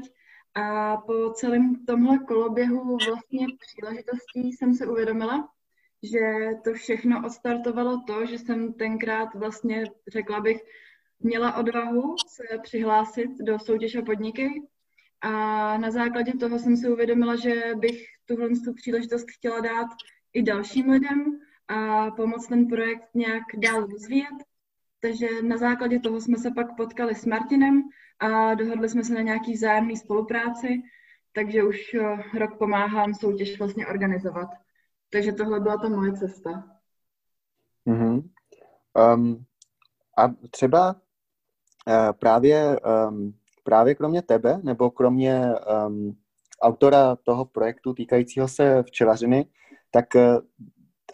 A 0.55 0.97
po 0.97 1.29
celém 1.33 1.85
tomhle 1.85 2.19
koloběhu 2.19 2.97
vlastně 3.07 3.47
příležitostí 3.59 4.51
jsem 4.51 4.73
se 4.73 4.87
uvědomila, 4.87 5.49
že 6.03 6.49
to 6.63 6.73
všechno 6.73 7.25
odstartovalo 7.25 8.01
to, 8.07 8.25
že 8.25 8.37
jsem 8.37 8.73
tenkrát 8.73 9.35
vlastně, 9.35 9.83
řekla 10.07 10.39
bych, 10.39 10.61
měla 11.19 11.57
odvahu 11.57 12.15
se 12.27 12.43
přihlásit 12.63 13.29
do 13.41 13.59
soutěže 13.59 14.01
podniky 14.01 14.49
a 15.21 15.31
na 15.77 15.91
základě 15.91 16.33
toho 16.33 16.59
jsem 16.59 16.77
si 16.77 16.89
uvědomila, 16.89 17.35
že 17.35 17.63
bych 17.75 18.05
tuhle 18.25 18.49
tu 18.49 18.73
příležitost 18.73 19.31
chtěla 19.31 19.59
dát 19.59 19.87
i 20.33 20.43
dalším 20.43 20.89
lidem 20.89 21.39
a 21.67 22.11
pomoct 22.11 22.47
ten 22.47 22.67
projekt 22.67 23.09
nějak 23.13 23.43
dál 23.57 23.85
rozvíjet. 23.85 24.35
Takže 25.01 25.27
na 25.41 25.57
základě 25.57 25.99
toho 25.99 26.21
jsme 26.21 26.37
se 26.37 26.51
pak 26.51 26.75
potkali 26.77 27.15
s 27.15 27.25
Martinem 27.25 27.83
a 28.19 28.53
dohodli 28.53 28.89
jsme 28.89 29.03
se 29.03 29.13
na 29.13 29.21
nějaký 29.21 29.53
vzájemný 29.53 29.97
spolupráci, 29.97 30.81
takže 31.33 31.63
už 31.63 31.93
eh, 31.93 32.39
rok 32.39 32.57
pomáhám 32.57 33.13
soutěž 33.13 33.59
vlastně 33.59 33.87
organizovat. 33.87 34.49
Takže 35.11 35.31
tohle 35.31 35.59
byla 35.59 35.77
ta 35.77 35.89
moje 35.89 36.13
cesta. 36.13 36.63
Mm-hmm. 37.87 38.29
Um, 39.13 39.45
a 40.17 40.27
třeba 40.51 40.95
uh, 41.87 42.11
právě, 42.19 42.79
um, 43.09 43.33
právě 43.63 43.95
kromě 43.95 44.21
tebe, 44.21 44.59
nebo 44.63 44.91
kromě 44.91 45.53
um, 45.87 46.17
autora 46.61 47.15
toho 47.15 47.45
projektu 47.45 47.93
týkajícího 47.93 48.47
se 48.47 48.83
včelařiny, 48.83 49.45
tak 49.91 50.05
uh, 50.15 50.21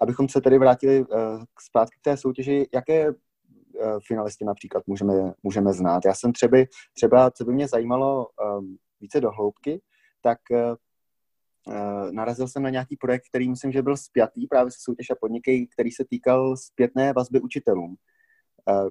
abychom 0.02 0.30
se 0.30 0.42
tedy 0.42 0.58
vrátili 0.60 1.06
uh, 1.06 1.44
zpátky 1.60 1.98
k 2.00 2.04
té 2.04 2.18
soutěži, 2.18 2.70
jaké 2.74 3.10
uh, 3.10 3.16
finalisty 4.08 4.46
například 4.46 4.88
můžeme, 4.88 5.34
můžeme 5.44 5.74
znát? 5.74 6.06
Já 6.06 6.14
jsem 6.14 6.34
třeba, 6.34 6.58
třeba, 6.94 7.32
co 7.32 7.46
by 7.46 7.54
mě 7.54 7.68
zajímalo 7.68 8.28
um, 8.58 8.78
více 9.02 9.22
do 9.22 9.32
hloubky, 9.32 9.82
tak 10.22 10.40
uh, 10.52 10.76
narazil 12.12 12.48
jsem 12.48 12.64
na 12.64 12.70
nějaký 12.70 12.98
projekt, 12.98 13.24
který 13.30 13.50
myslím, 13.50 13.72
že 13.72 13.82
byl 13.82 13.98
spjatý 13.98 14.48
právě 14.48 14.72
se 14.72 14.78
soutěž 14.82 15.10
a 15.10 15.16
podniky, 15.22 15.68
který 15.74 15.92
se 15.92 16.06
týkal 16.10 16.58
zpětné 16.58 17.14
vazby 17.14 17.42
učitelům. 17.42 17.96
Uh, 18.70 18.90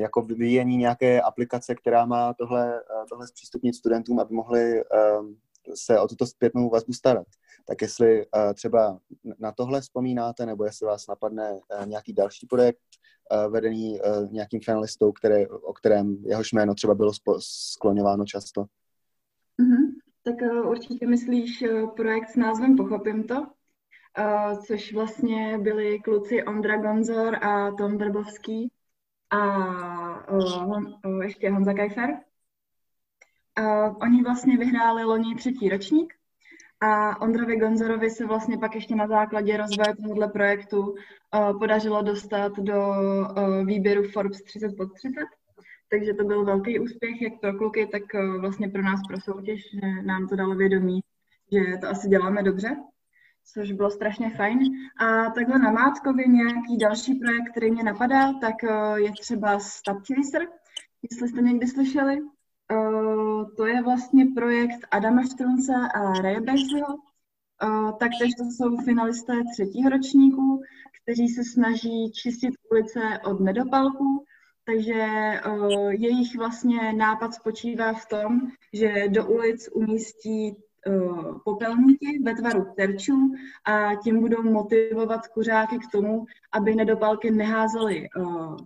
jako 0.00 0.22
vyvíjení 0.22 0.76
nějaké 0.76 1.20
aplikace, 1.20 1.74
která 1.74 2.06
má 2.06 2.34
tohle, 2.34 2.66
uh, 2.66 3.04
tohle 3.08 3.26
zpřístupnit 3.26 3.74
studentům, 3.74 4.20
aby 4.20 4.34
mohli 4.34 4.82
se 5.74 6.00
o 6.00 6.08
tuto 6.08 6.26
zpětnou 6.26 6.70
vazbu 6.70 6.92
starat. 6.92 7.26
Tak 7.66 7.82
jestli 7.82 8.26
třeba 8.54 8.98
na 9.38 9.52
tohle 9.52 9.80
vzpomínáte, 9.80 10.46
nebo 10.46 10.64
jestli 10.64 10.86
vás 10.86 11.06
napadne 11.06 11.60
nějaký 11.84 12.12
další 12.12 12.46
projekt 12.46 12.78
vedený 13.48 14.00
nějakým 14.30 14.60
finalistou, 14.60 15.12
které, 15.12 15.48
o 15.48 15.72
kterém 15.72 16.16
jehož 16.26 16.52
jméno 16.52 16.74
třeba 16.74 16.94
bylo 16.94 17.12
skloňováno 17.38 18.24
často. 18.24 18.64
Tak 20.26 20.34
uh, 20.42 20.70
určitě 20.70 21.06
myslíš 21.06 21.62
uh, 21.62 21.90
projekt 21.90 22.28
s 22.28 22.36
názvem 22.36 22.76
Pochopím 22.76 23.24
to, 23.24 23.34
uh, 23.34 24.64
což 24.66 24.92
vlastně 24.92 25.58
byli 25.58 25.98
kluci 25.98 26.44
Ondra 26.44 26.76
Gonzor 26.76 27.44
a 27.44 27.70
Tom 27.70 27.98
Drbovský 27.98 28.72
a 29.30 29.46
ještě 31.22 31.50
Honza 31.50 31.74
Kajfer. 31.74 32.10
Oni 34.02 34.22
vlastně 34.22 34.56
vyhráli 34.56 35.04
loni 35.04 35.34
třetí 35.34 35.68
ročník 35.68 36.14
a 36.80 37.20
Ondrovi 37.20 37.56
Gonzorovi 37.56 38.10
se 38.10 38.26
vlastně 38.26 38.58
pak 38.58 38.74
ještě 38.74 38.94
na 38.94 39.06
základě 39.06 39.56
rozvoje 39.56 39.96
tohoto 39.96 40.28
projektu 40.28 40.94
podařilo 41.58 42.02
dostat 42.02 42.52
do 42.58 42.94
výběru 43.64 44.02
Forbes 44.02 44.42
30 44.42 44.76
pod 44.76 44.92
30. 44.94 45.20
Takže 45.90 46.14
to 46.14 46.24
byl 46.24 46.44
velký 46.44 46.80
úspěch 46.80 47.22
jak 47.22 47.40
pro 47.40 47.58
kluky, 47.58 47.86
tak 47.86 48.02
uh, 48.14 48.40
vlastně 48.40 48.68
pro 48.68 48.82
nás, 48.82 49.00
pro 49.08 49.20
soutěž, 49.20 49.70
že 49.70 50.02
nám 50.02 50.28
to 50.28 50.36
dalo 50.36 50.54
vědomí, 50.54 51.00
že 51.52 51.78
to 51.80 51.88
asi 51.88 52.08
děláme 52.08 52.42
dobře, 52.42 52.76
což 53.44 53.72
bylo 53.72 53.90
strašně 53.90 54.30
fajn. 54.30 54.58
A 54.98 55.30
takhle 55.30 55.58
na 55.58 55.70
Mátkově 55.70 56.26
nějaký 56.26 56.78
další 56.78 57.14
projekt, 57.14 57.50
který 57.50 57.70
mě 57.70 57.82
napadá, 57.82 58.32
tak 58.32 58.54
uh, 58.62 58.96
je 58.96 59.12
třeba 59.12 59.58
Stab 59.58 59.96
Chaser, 59.96 60.48
jestli 61.10 61.28
jste 61.28 61.40
někdy 61.40 61.66
slyšeli. 61.66 62.20
Uh, 62.20 63.44
to 63.56 63.66
je 63.66 63.82
vlastně 63.82 64.26
projekt 64.34 64.86
Adama 64.90 65.22
Štrunce 65.22 65.72
a 65.94 66.12
Ray 66.22 66.40
Basleyho. 66.40 66.94
Uh, 67.64 67.98
taktéž 67.98 68.30
to 68.38 68.44
jsou 68.44 68.76
finalisté 68.76 69.32
třetího 69.52 69.90
ročníku, 69.90 70.62
kteří 71.02 71.28
se 71.28 71.44
snaží 71.44 72.12
čistit 72.12 72.54
ulice 72.70 73.00
od 73.24 73.40
nedopalků. 73.40 74.24
Takže 74.66 75.04
uh, 75.46 75.90
jejich 75.90 76.36
vlastně 76.36 76.92
nápad 76.92 77.34
spočívá 77.34 77.92
v 77.92 78.06
tom, 78.06 78.40
že 78.72 79.08
do 79.08 79.26
ulic 79.26 79.68
umístí 79.72 80.56
uh, 80.86 81.38
popelníky 81.44 82.22
ve 82.24 82.34
tvaru 82.34 82.66
terčů 82.76 83.34
a 83.64 83.94
tím 83.94 84.20
budou 84.20 84.42
motivovat 84.42 85.26
kuřáky 85.28 85.78
k 85.78 85.90
tomu, 85.92 86.26
aby 86.52 86.74
nedopalky 86.74 87.30
neházely 87.30 88.08
uh, 88.16 88.56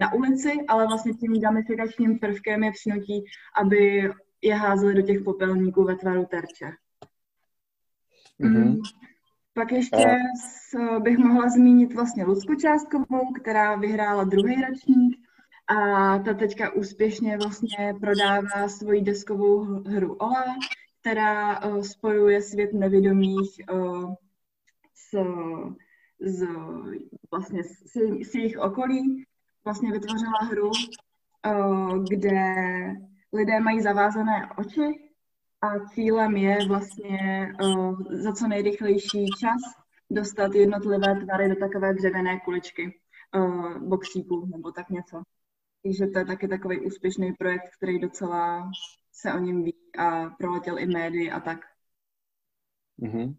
na 0.00 0.12
ulici, 0.12 0.52
ale 0.68 0.86
vlastně 0.86 1.14
tím 1.14 1.40
gamifikačním 1.40 2.18
prvkem 2.18 2.64
je 2.64 2.72
přinutí, 2.72 3.24
aby 3.62 4.10
je 4.42 4.54
házeli 4.54 4.94
do 4.94 5.02
těch 5.02 5.22
popelníků 5.22 5.84
ve 5.84 5.96
tvaru 5.96 6.26
terče. 6.30 6.70
Mm-hmm. 8.40 8.80
Pak 9.54 9.72
ještě 9.72 10.16
bych 10.98 11.18
mohla 11.18 11.48
zmínit 11.48 11.94
vlastně 11.94 12.24
Lucku 12.24 12.54
Částkovou, 12.54 13.32
která 13.40 13.76
vyhrála 13.76 14.24
druhý 14.24 14.64
ročník 14.68 15.23
a 15.66 16.18
ta 16.18 16.34
teďka 16.34 16.72
úspěšně 16.72 17.36
vlastně 17.36 17.94
prodává 18.00 18.68
svoji 18.68 19.00
deskovou 19.00 19.64
hru 19.64 20.14
Ola, 20.14 20.44
která 21.00 21.64
uh, 21.64 21.80
spojuje 21.80 22.42
svět 22.42 22.72
nevědomých 22.72 23.60
uh, 23.72 24.14
s, 24.94 25.18
s, 26.20 26.46
vlastně 27.30 27.64
s, 27.64 27.96
s 28.30 28.34
jejich 28.34 28.58
okolí 28.58 29.24
vlastně 29.64 29.92
vytvořila 29.92 30.38
hru, 30.42 30.70
uh, 30.70 32.04
kde 32.04 32.54
lidé 33.32 33.60
mají 33.60 33.80
zavázané 33.80 34.48
oči 34.56 35.10
a 35.60 35.88
cílem 35.88 36.36
je 36.36 36.58
vlastně 36.68 37.52
za 38.10 38.32
co 38.32 38.48
nejrychlejší 38.48 39.26
čas 39.40 39.60
dostat 40.10 40.54
jednotlivé 40.54 41.20
tvary 41.24 41.48
do 41.48 41.56
takové 41.56 41.94
dřevěné 41.94 42.40
kuličky, 42.40 43.00
boxíku 43.78 44.46
nebo 44.46 44.72
tak 44.72 44.90
něco. 44.90 45.22
Takže 45.84 46.06
to 46.06 46.18
je 46.18 46.24
taky 46.24 46.48
takový 46.48 46.80
úspěšný 46.80 47.32
projekt, 47.32 47.70
který 47.76 47.98
docela 47.98 48.70
se 49.12 49.32
o 49.32 49.38
něm 49.38 49.64
ví 49.64 49.74
a 49.98 50.30
proletěl 50.30 50.78
i 50.78 50.86
médii 50.86 51.30
a 51.30 51.40
tak. 51.40 51.58
Mm-hmm. 53.02 53.34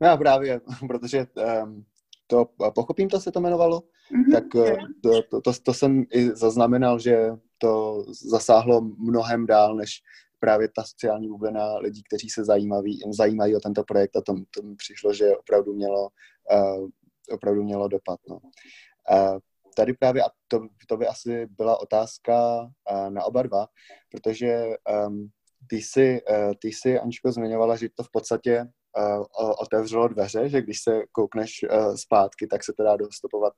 No 0.00 0.18
právě, 0.18 0.60
protože 0.88 1.26
um, 1.62 1.84
to 2.26 2.44
Pochopím, 2.74 3.08
to 3.08 3.20
se 3.20 3.32
to 3.32 3.40
jmenovalo, 3.40 3.80
mm-hmm. 3.80 4.32
tak 4.32 4.44
eh, 4.56 4.76
to, 5.02 5.22
to, 5.22 5.40
to, 5.40 5.52
to 5.62 5.74
jsem 5.74 6.04
i 6.12 6.36
zaznamenal, 6.36 6.98
že 6.98 7.30
to 7.58 8.04
zasáhlo 8.30 8.80
mnohem 8.80 9.46
dál, 9.46 9.76
než 9.76 10.02
právě 10.38 10.68
ta 10.68 10.82
sociální 10.82 11.28
bublina 11.28 11.78
lidí, 11.78 12.02
kteří 12.02 12.28
se 12.28 12.44
zajímaví, 12.44 13.00
zajímají 13.10 13.56
o 13.56 13.60
tento 13.60 13.84
projekt 13.84 14.16
a 14.16 14.20
to, 14.20 14.34
to 14.50 14.62
mi 14.62 14.76
přišlo, 14.76 15.14
že 15.14 15.36
opravdu 15.36 15.74
mělo, 15.74 16.08
uh, 16.52 16.88
opravdu 17.30 17.64
mělo 17.64 17.88
dopad. 17.88 18.20
No. 18.28 18.36
Uh, 18.36 19.38
tady 19.76 19.94
právě, 19.94 20.22
a 20.22 20.28
to, 20.48 20.60
to 20.88 20.96
by 20.96 21.06
asi 21.06 21.46
byla 21.46 21.80
otázka 21.80 22.62
uh, 22.62 23.10
na 23.10 23.24
oba 23.24 23.42
dva, 23.42 23.66
protože 24.10 24.64
um, 25.06 25.28
ty 25.68 25.76
jsi, 25.76 26.20
uh, 26.30 26.52
ty 26.60 26.68
jsi, 26.68 26.98
Aničko, 26.98 27.32
zmiňovala, 27.32 27.76
že 27.76 27.88
to 27.94 28.02
v 28.02 28.10
podstatě 28.10 28.64
uh, 28.64 29.24
otevřelo 29.58 30.08
dveře, 30.08 30.48
že 30.48 30.62
když 30.62 30.82
se 30.82 31.02
koukneš 31.12 31.50
uh, 31.62 31.94
zpátky, 31.94 32.46
tak 32.46 32.64
se 32.64 32.72
to 32.72 32.82
dá 32.82 32.96
dostupovat 32.96 33.52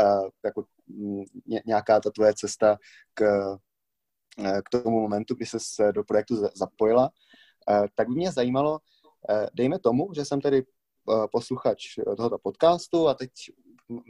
uh, 0.00 0.28
jako 0.44 0.64
ně, 1.46 1.62
nějaká 1.66 2.00
ta 2.00 2.10
tvoje 2.10 2.34
cesta 2.34 2.76
k, 3.14 3.22
uh, 3.22 4.60
k 4.60 4.82
tomu 4.82 5.00
momentu, 5.00 5.34
kdy 5.34 5.46
se 5.46 5.92
do 5.92 6.04
projektu 6.04 6.36
zapojila. 6.54 7.10
Uh, 7.70 7.86
tak 7.94 8.08
by 8.08 8.14
mě 8.14 8.32
zajímalo, 8.32 8.72
uh, 8.72 9.46
dejme 9.54 9.78
tomu, 9.78 10.08
že 10.14 10.24
jsem 10.24 10.40
tedy 10.40 10.62
posluchač 11.32 11.80
tohoto 12.16 12.38
podcastu 12.38 13.08
a 13.08 13.14
teď 13.14 13.30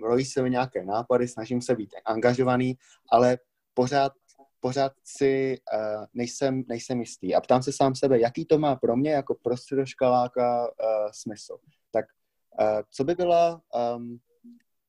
rojí 0.03 0.25
se 0.25 0.43
mi 0.43 0.51
nějaké 0.51 0.85
nápady, 0.85 1.29
snažím 1.29 1.63
se 1.63 1.75
být 1.75 1.95
angažovaný, 2.05 2.79
ale 3.13 3.39
pořád 3.75 4.13
pořád 4.61 4.93
si 5.05 5.59
uh, 5.75 6.05
nejsem, 6.15 6.65
nejsem 6.69 7.01
jistý 7.01 7.35
a 7.35 7.41
ptám 7.41 7.63
se 7.63 7.73
sám 7.73 7.95
sebe, 7.95 8.21
jaký 8.21 8.45
to 8.45 8.59
má 8.59 8.77
pro 8.77 8.97
mě 8.97 9.11
jako 9.11 9.35
prostředoškoláka 9.35 10.67
uh, 10.67 10.69
smysl. 11.13 11.59
Tak 11.91 12.05
uh, 12.61 12.81
co 12.91 13.05
by 13.05 13.15
byla 13.15 13.63
um, 13.97 14.19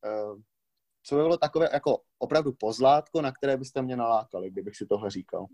uh, 0.05 0.39
co 1.03 1.15
by 1.15 1.22
bylo 1.22 1.38
takové 1.38 1.69
jako 1.74 2.01
opravdu 2.17 2.53
pozlátko, 2.53 3.22
na 3.22 3.31
které 3.31 3.58
byste 3.58 3.81
mě 3.81 3.96
nalákali, 3.96 4.50
kdybych 4.50 4.75
si 4.75 4.86
tohle 4.86 5.10
říkal? 5.10 5.46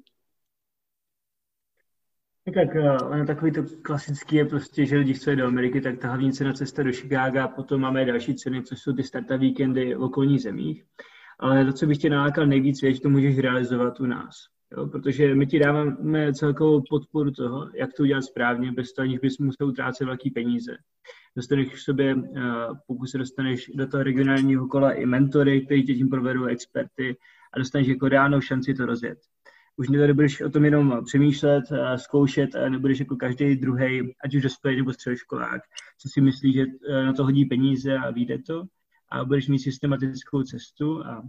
Tak 2.53 2.75
ono 3.11 3.25
takový 3.25 3.51
to 3.51 3.63
klasický 3.81 4.35
je 4.35 4.45
prostě, 4.45 4.85
že 4.85 4.97
lidi 4.97 5.13
chce 5.13 5.35
do 5.35 5.47
Ameriky, 5.47 5.81
tak 5.81 5.99
ta 5.99 6.07
hlavní 6.07 6.33
cena 6.33 6.53
cesta 6.53 6.83
do 6.83 6.91
Chicago 6.91 7.47
potom 7.55 7.81
máme 7.81 8.05
další 8.05 8.35
ceny, 8.35 8.63
což 8.63 8.79
jsou 8.79 8.93
ty 8.93 9.03
startup 9.03 9.39
víkendy 9.39 9.95
v 9.95 10.01
okolních 10.01 10.41
zemích. 10.41 10.83
Ale 11.39 11.65
to, 11.65 11.73
co 11.73 11.85
bych 11.85 11.97
tě 11.97 12.09
nalákal 12.09 12.47
nejvíc, 12.47 12.83
je, 12.83 12.93
že 12.93 13.01
to 13.01 13.09
můžeš 13.09 13.37
realizovat 13.39 13.99
u 13.99 14.05
nás. 14.05 14.35
Jo? 14.77 14.87
Protože 14.87 15.35
my 15.35 15.47
ti 15.47 15.59
dáváme 15.59 16.33
celkovou 16.33 16.81
podporu 16.89 17.31
toho, 17.31 17.69
jak 17.73 17.93
to 17.93 18.03
udělat 18.03 18.21
správně, 18.21 18.71
bez 18.71 18.93
toho, 18.93 19.03
aniž 19.03 19.19
bys 19.19 19.37
musel 19.37 19.67
utrácet 19.67 20.07
velké 20.07 20.29
peníze. 20.35 20.77
Dostaneš 21.35 21.73
v 21.73 21.81
sobě, 21.81 22.15
eh, 22.15 22.41
pokud 22.87 23.07
se 23.07 23.17
dostaneš 23.17 23.71
do 23.75 23.87
toho 23.87 24.03
regionálního 24.03 24.67
kola, 24.67 24.91
i 24.91 25.05
mentory, 25.05 25.65
kteří 25.65 25.83
tě 25.83 25.93
tím 25.93 26.09
provedou, 26.09 26.45
experty 26.45 27.17
a 27.53 27.59
dostaneš 27.59 27.87
jako 27.87 28.07
reálnou 28.07 28.41
šanci 28.41 28.73
to 28.73 28.85
rozjet. 28.85 29.17
Už 29.77 29.87
tady 29.87 30.13
budeš 30.13 30.41
o 30.41 30.49
tom 30.49 30.65
jenom 30.65 31.01
přemýšlet, 31.05 31.63
zkoušet 31.95 32.55
a 32.55 32.69
nebudeš 32.69 32.99
jako 32.99 33.15
každý 33.15 33.55
druhý, 33.55 34.15
ať 34.23 34.35
už 34.35 34.41
dospělý 34.41 34.77
nebo 34.77 34.93
středoškolák, 34.93 35.61
co 35.97 36.09
si 36.09 36.21
myslí, 36.21 36.53
že 36.53 36.65
eh, 36.89 37.03
na 37.05 37.13
to 37.13 37.23
hodí 37.23 37.45
peníze 37.45 37.97
a 37.97 38.11
vyjde 38.11 38.39
to 38.39 38.63
a 39.11 39.25
budeš 39.25 39.47
mít 39.47 39.59
systematickou 39.59 40.43
cestu 40.43 41.05
a 41.05 41.23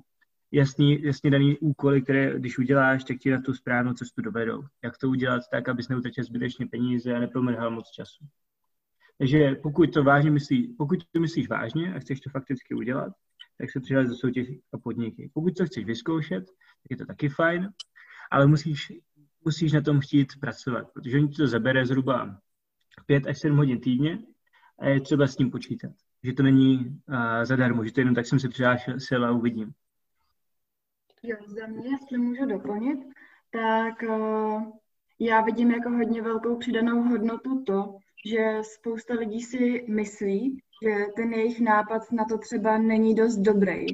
jasný, 0.53 1.03
jasně 1.03 1.31
daný 1.31 1.59
úkoly, 1.59 2.03
které 2.03 2.39
když 2.39 2.59
uděláš, 2.59 3.05
tak 3.05 3.19
ti 3.19 3.31
na 3.31 3.41
tu 3.41 3.55
správnou 3.55 3.93
cestu 3.93 4.23
dovedou. 4.23 4.63
Jak 4.85 4.99
to 4.99 5.09
udělat 5.09 5.43
tak, 5.51 5.69
abys 5.69 5.89
neutratil 5.89 6.25
zbytečně 6.25 6.67
peníze 6.67 7.15
a 7.15 7.21
nepromrhal 7.21 7.71
moc 7.71 7.91
času. 7.91 8.25
Takže 9.19 9.55
pokud 9.63 9.93
to 9.95 10.05
vážně 10.05 10.31
myslí, 10.31 10.75
pokud 10.79 10.99
to 11.13 11.21
myslíš 11.21 11.49
vážně 11.49 11.95
a 11.95 11.99
chceš 11.99 12.21
to 12.21 12.31
fakticky 12.31 12.75
udělat, 12.75 13.13
tak 13.59 13.71
se 13.71 13.81
přihlás 13.81 14.09
do 14.09 14.15
soutěží 14.15 14.63
a 14.73 14.79
podniky. 14.79 15.31
Pokud 15.35 15.57
to 15.57 15.67
chceš 15.67 15.85
vyzkoušet, 15.85 16.45
tak 16.45 16.91
je 16.91 16.97
to 16.97 17.07
taky 17.07 17.29
fajn, 17.29 17.69
ale 18.31 18.47
musíš, 18.47 18.93
musíš 19.45 19.73
na 19.73 19.81
tom 19.81 20.01
chtít 20.01 20.29
pracovat, 20.41 20.93
protože 20.93 21.17
oni 21.17 21.29
ti 21.29 21.37
to 21.37 21.47
zabere 21.47 21.87
zhruba 21.87 22.41
5 23.07 23.27
až 23.27 23.39
7 23.39 23.57
hodin 23.57 23.81
týdně 23.81 24.19
a 24.79 24.89
je 24.89 25.01
třeba 25.01 25.27
s 25.27 25.37
tím 25.37 25.51
počítat. 25.51 25.91
Že 26.23 26.33
to 26.33 26.43
není 26.43 26.79
uh, 26.79 27.45
zadarmo, 27.45 27.85
že 27.85 27.93
to 27.93 28.01
jenom 28.01 28.15
tak 28.15 28.27
jsem 28.27 28.41
se 28.41 28.49
přihlásil 28.49 29.25
a 29.27 29.31
uvidím. 29.31 29.73
Jo, 31.23 31.37
za 31.47 31.67
mě, 31.67 31.89
jestli 31.89 32.19
můžu 32.19 32.47
doplnit, 32.47 32.99
tak 33.51 34.03
uh, 34.03 34.73
já 35.19 35.41
vidím 35.41 35.71
jako 35.71 35.91
hodně 35.91 36.23
velkou 36.23 36.57
přidanou 36.57 37.03
hodnotu 37.03 37.63
to, 37.63 37.99
že 38.27 38.59
spousta 38.63 39.15
lidí 39.15 39.43
si 39.43 39.87
myslí, 39.89 40.63
že 40.83 41.07
ten 41.17 41.33
jejich 41.33 41.61
nápad 41.61 42.13
na 42.13 42.25
to 42.25 42.39
třeba 42.39 42.79
není 42.79 43.15
dost 43.15 43.37
dobrý. 43.37 43.87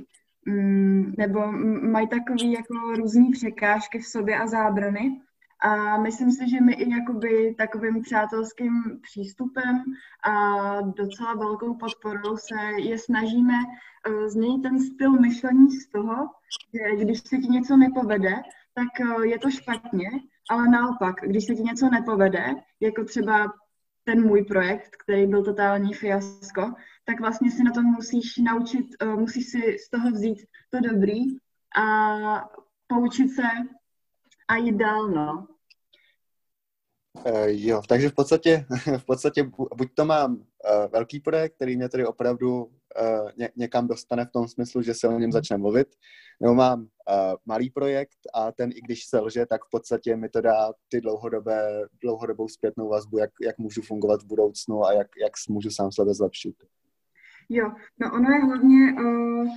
Mm, 0.47 1.15
nebo 1.19 1.53
mají 1.83 2.09
takový 2.09 2.53
jako 2.53 2.75
různý 2.97 3.31
překážky 3.31 3.99
v 3.99 4.07
sobě 4.07 4.39
a 4.39 4.47
zábrany. 4.47 5.21
A 5.65 5.99
myslím 5.99 6.31
si, 6.31 6.51
že 6.51 6.61
my 6.61 6.73
i 6.75 6.91
jakoby 6.91 7.55
takovým 7.59 8.03
přátelským 8.03 9.01
přístupem 9.03 9.85
a 10.25 10.81
docela 10.81 11.35
velkou 11.35 11.75
podporou 11.75 12.37
se 12.37 12.55
je 12.79 12.99
snažíme 12.99 13.55
uh, 13.55 14.29
změnit 14.29 14.63
ten 14.63 14.81
styl 14.81 15.13
myšlení 15.13 15.71
z 15.71 15.89
toho, 15.89 16.29
že 16.75 17.05
když 17.05 17.21
se 17.21 17.37
ti 17.37 17.49
něco 17.49 17.77
nepovede, 17.77 18.35
tak 18.75 19.07
uh, 19.17 19.23
je 19.23 19.39
to 19.39 19.51
špatně, 19.51 20.09
ale 20.51 20.69
naopak, 20.69 21.17
když 21.23 21.45
se 21.45 21.55
ti 21.55 21.63
něco 21.63 21.91
nepovede, 21.91 22.55
jako 22.81 23.05
třeba 23.05 23.53
ten 24.05 24.27
můj 24.27 24.45
projekt, 24.45 24.97
který 24.97 25.27
byl 25.27 25.45
totální 25.45 25.95
fiasko, 25.95 26.73
tak 27.05 27.21
vlastně 27.21 27.51
si 27.51 27.65
na 27.65 27.73
tom 27.73 27.85
musíš 27.85 28.37
naučit, 28.37 28.87
uh, 29.03 29.21
musíš 29.21 29.47
si 29.47 29.77
z 29.87 29.91
toho 29.91 30.11
vzít 30.11 30.39
to 30.71 30.81
dobrý 30.81 31.21
a 31.77 31.89
poučit 32.87 33.35
se 33.35 33.43
a 34.49 34.57
jít 34.57 34.77
dál, 34.77 35.09
no. 35.09 35.47
Uh, 37.27 37.47
jo, 37.47 37.83
takže 37.89 38.09
v 38.09 38.15
podstatě, 38.15 38.67
v 38.99 39.05
podstatě 39.05 39.51
buď 39.77 39.89
to 39.95 40.05
mám 40.05 40.35
uh, 40.35 40.43
velký 40.93 41.21
projekt, 41.21 41.55
který 41.55 41.77
mě 41.77 41.89
tedy 41.89 42.07
opravdu 42.07 42.65
uh, 42.65 43.31
ně, 43.37 43.51
někam 43.57 43.89
dostane 43.89 44.25
v 44.25 44.31
tom 44.31 44.49
smyslu, 44.49 44.83
že 44.83 44.95
se 44.95 45.09
o 45.09 45.19
něm 45.19 45.33
začne 45.33 45.57
mluvit, 45.57 45.89
nebo 46.41 46.55
mám 46.55 46.89
uh, 47.09 47.35
malý 47.47 47.71
projekt 47.71 48.19
a 48.35 48.53
ten 48.53 48.71
i 48.71 48.81
když 48.81 49.05
selže, 49.05 49.47
tak 49.47 49.65
v 49.65 49.71
podstatě 49.71 50.17
mi 50.17 50.29
to 50.29 50.41
dá 50.41 50.73
ty 50.89 51.01
dlouhodobé, 51.01 51.83
dlouhodobou 52.03 52.49
zpětnou 52.49 52.89
vazbu, 52.89 53.19
jak, 53.19 53.31
jak 53.43 53.59
můžu 53.59 53.83
fungovat 53.83 54.23
v 54.23 54.27
budoucnu 54.27 54.85
a 54.85 54.93
jak, 54.93 55.07
jak 55.23 55.33
můžu 55.49 55.71
sám 55.71 55.93
sebe 55.93 56.15
zlepšit. 56.15 56.55
Jo, 57.49 57.73
no 57.99 58.13
ono 58.15 58.31
je 58.31 58.45
hlavně, 58.45 58.93
uh, 58.93 59.49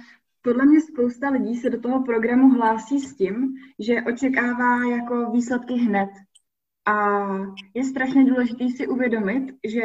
podle 0.42 0.66
mě 0.66 0.82
spousta 0.82 1.30
lidí 1.30 1.56
se 1.56 1.70
do 1.70 1.80
toho 1.80 2.04
programu 2.04 2.50
hlásí 2.50 3.00
s 3.00 3.16
tím, 3.16 3.54
že 3.80 4.04
očekává 4.14 4.90
jako 4.90 5.32
výsledky 5.32 5.74
hned. 5.74 6.10
A 6.88 7.28
je 7.74 7.84
strašně 7.84 8.26
důležité 8.26 8.66
si 8.78 8.88
uvědomit, 8.88 9.56
že 9.68 9.82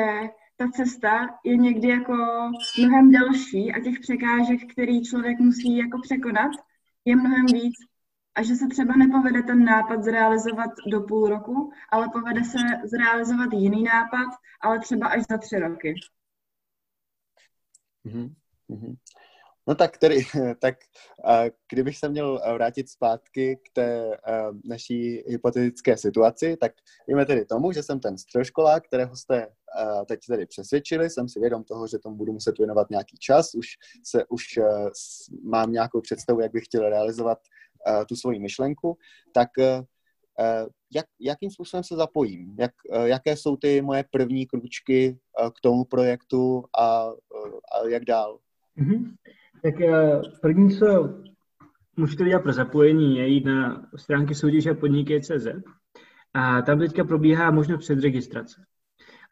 ta 0.57 0.69
cesta 0.69 1.29
je 1.45 1.57
někdy 1.57 1.89
jako 1.89 2.15
mnohem 2.79 3.11
delší 3.11 3.73
a 3.73 3.81
těch 3.81 4.01
překážek, 4.01 4.73
který 4.73 5.05
člověk 5.05 5.39
musí 5.39 5.77
jako 5.77 5.99
překonat, 6.03 6.51
je 7.11 7.17
mnohem 7.17 7.47
víc. 7.47 7.75
A 8.35 8.43
že 8.43 8.55
se 8.55 8.67
třeba 8.67 8.97
nepovede 8.97 9.43
ten 9.43 9.65
nápad 9.65 10.03
zrealizovat 10.03 10.71
do 10.91 11.01
půl 11.01 11.29
roku, 11.29 11.73
ale 11.93 12.09
povede 12.13 12.45
se 12.45 12.59
zrealizovat 12.85 13.53
jiný 13.53 13.83
nápad, 13.83 14.29
ale 14.61 14.81
třeba 14.81 15.09
až 15.09 15.23
za 15.31 15.39
tři 15.39 15.59
roky. 15.59 15.95
Mm-hmm. 18.07 18.35
No 19.71 19.77
tak 19.77 19.99
tedy, 19.99 20.25
tak 20.59 20.77
kdybych 21.73 21.97
se 21.97 22.09
měl 22.09 22.41
vrátit 22.55 22.89
zpátky 22.89 23.57
k 23.57 23.73
té 23.73 24.17
naší 24.65 25.25
hypotetické 25.27 25.97
situaci, 25.97 26.57
tak 26.61 26.73
víme 27.09 27.27
tedy 27.27 27.45
tomu, 27.45 27.73
že 27.73 27.83
jsem 27.83 28.01
ten 28.01 28.19
středoškolák, 28.19 28.87
kterého 28.87 29.17
jste 29.17 29.49
teď 30.09 30.21
tedy 30.29 30.47
přesvědčili, 30.47 31.11
jsem 31.11 31.29
si 31.29 31.41
vědom 31.41 31.65
toho, 31.65 31.87
že 31.87 31.99
tomu 31.99 32.17
budu 32.17 32.33
muset 32.33 32.59
věnovat 32.59 32.91
nějaký 32.91 33.17
čas, 33.19 33.55
už, 33.55 33.67
se, 34.05 34.25
už 34.27 34.45
mám 35.45 35.73
nějakou 35.73 36.01
představu, 36.01 36.41
jak 36.41 36.53
bych 36.53 36.65
chtěl 36.65 36.89
realizovat 36.89 37.39
tu 38.09 38.17
svoji 38.17 38.39
myšlenku, 38.39 38.99
tak 39.33 39.49
jak, 40.95 41.07
jakým 41.21 41.51
způsobem 41.51 41.85
se 41.85 41.97
zapojím? 41.97 42.57
Jak, 42.59 42.73
jaké 43.05 43.37
jsou 43.37 43.57
ty 43.57 43.83
moje 43.83 44.05
první 44.11 44.47
kručky 44.47 45.19
k 45.57 45.61
tomu 45.61 45.85
projektu 45.85 46.65
a, 46.79 47.11
a 47.73 47.89
jak 47.89 48.05
dál? 48.05 48.39
Mm-hmm. 48.79 49.15
Tak 49.63 49.81
eh, 49.81 50.21
první, 50.43 50.79
co 50.79 51.15
můžete 51.97 52.25
dělat 52.25 52.43
pro 52.43 52.53
zapojení, 52.53 53.17
je 53.17 53.29
jít 53.29 53.45
na 53.45 53.87
stránky 53.97 54.35
soutěže 54.35 54.75
podniky.cz 54.75 55.47
a 56.35 56.63
tam 56.63 56.79
teďka 56.79 57.05
probíhá 57.05 57.51
možnost 57.51 57.81
předregistrace. 57.81 58.65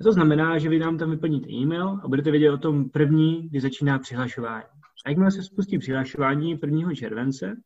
A 0.01 0.05
to 0.05 0.13
znamená, 0.13 0.59
že 0.59 0.69
vy 0.69 0.79
nám 0.79 0.99
tam 0.99 1.11
vyplníte 1.11 1.51
e-mail 1.51 2.01
a 2.05 2.09
budete 2.09 2.31
vědět 2.31 2.51
o 2.51 2.59
tom 2.59 2.91
první, 2.91 3.49
kdy 3.49 3.61
začíná 3.61 3.99
přihlašování. 3.99 4.65
A 5.07 5.11
jakmile 5.11 5.31
se 5.31 5.43
spustí 5.43 5.79
přihlašování 5.79 6.59
1. 6.63 6.95
července, 6.95 7.57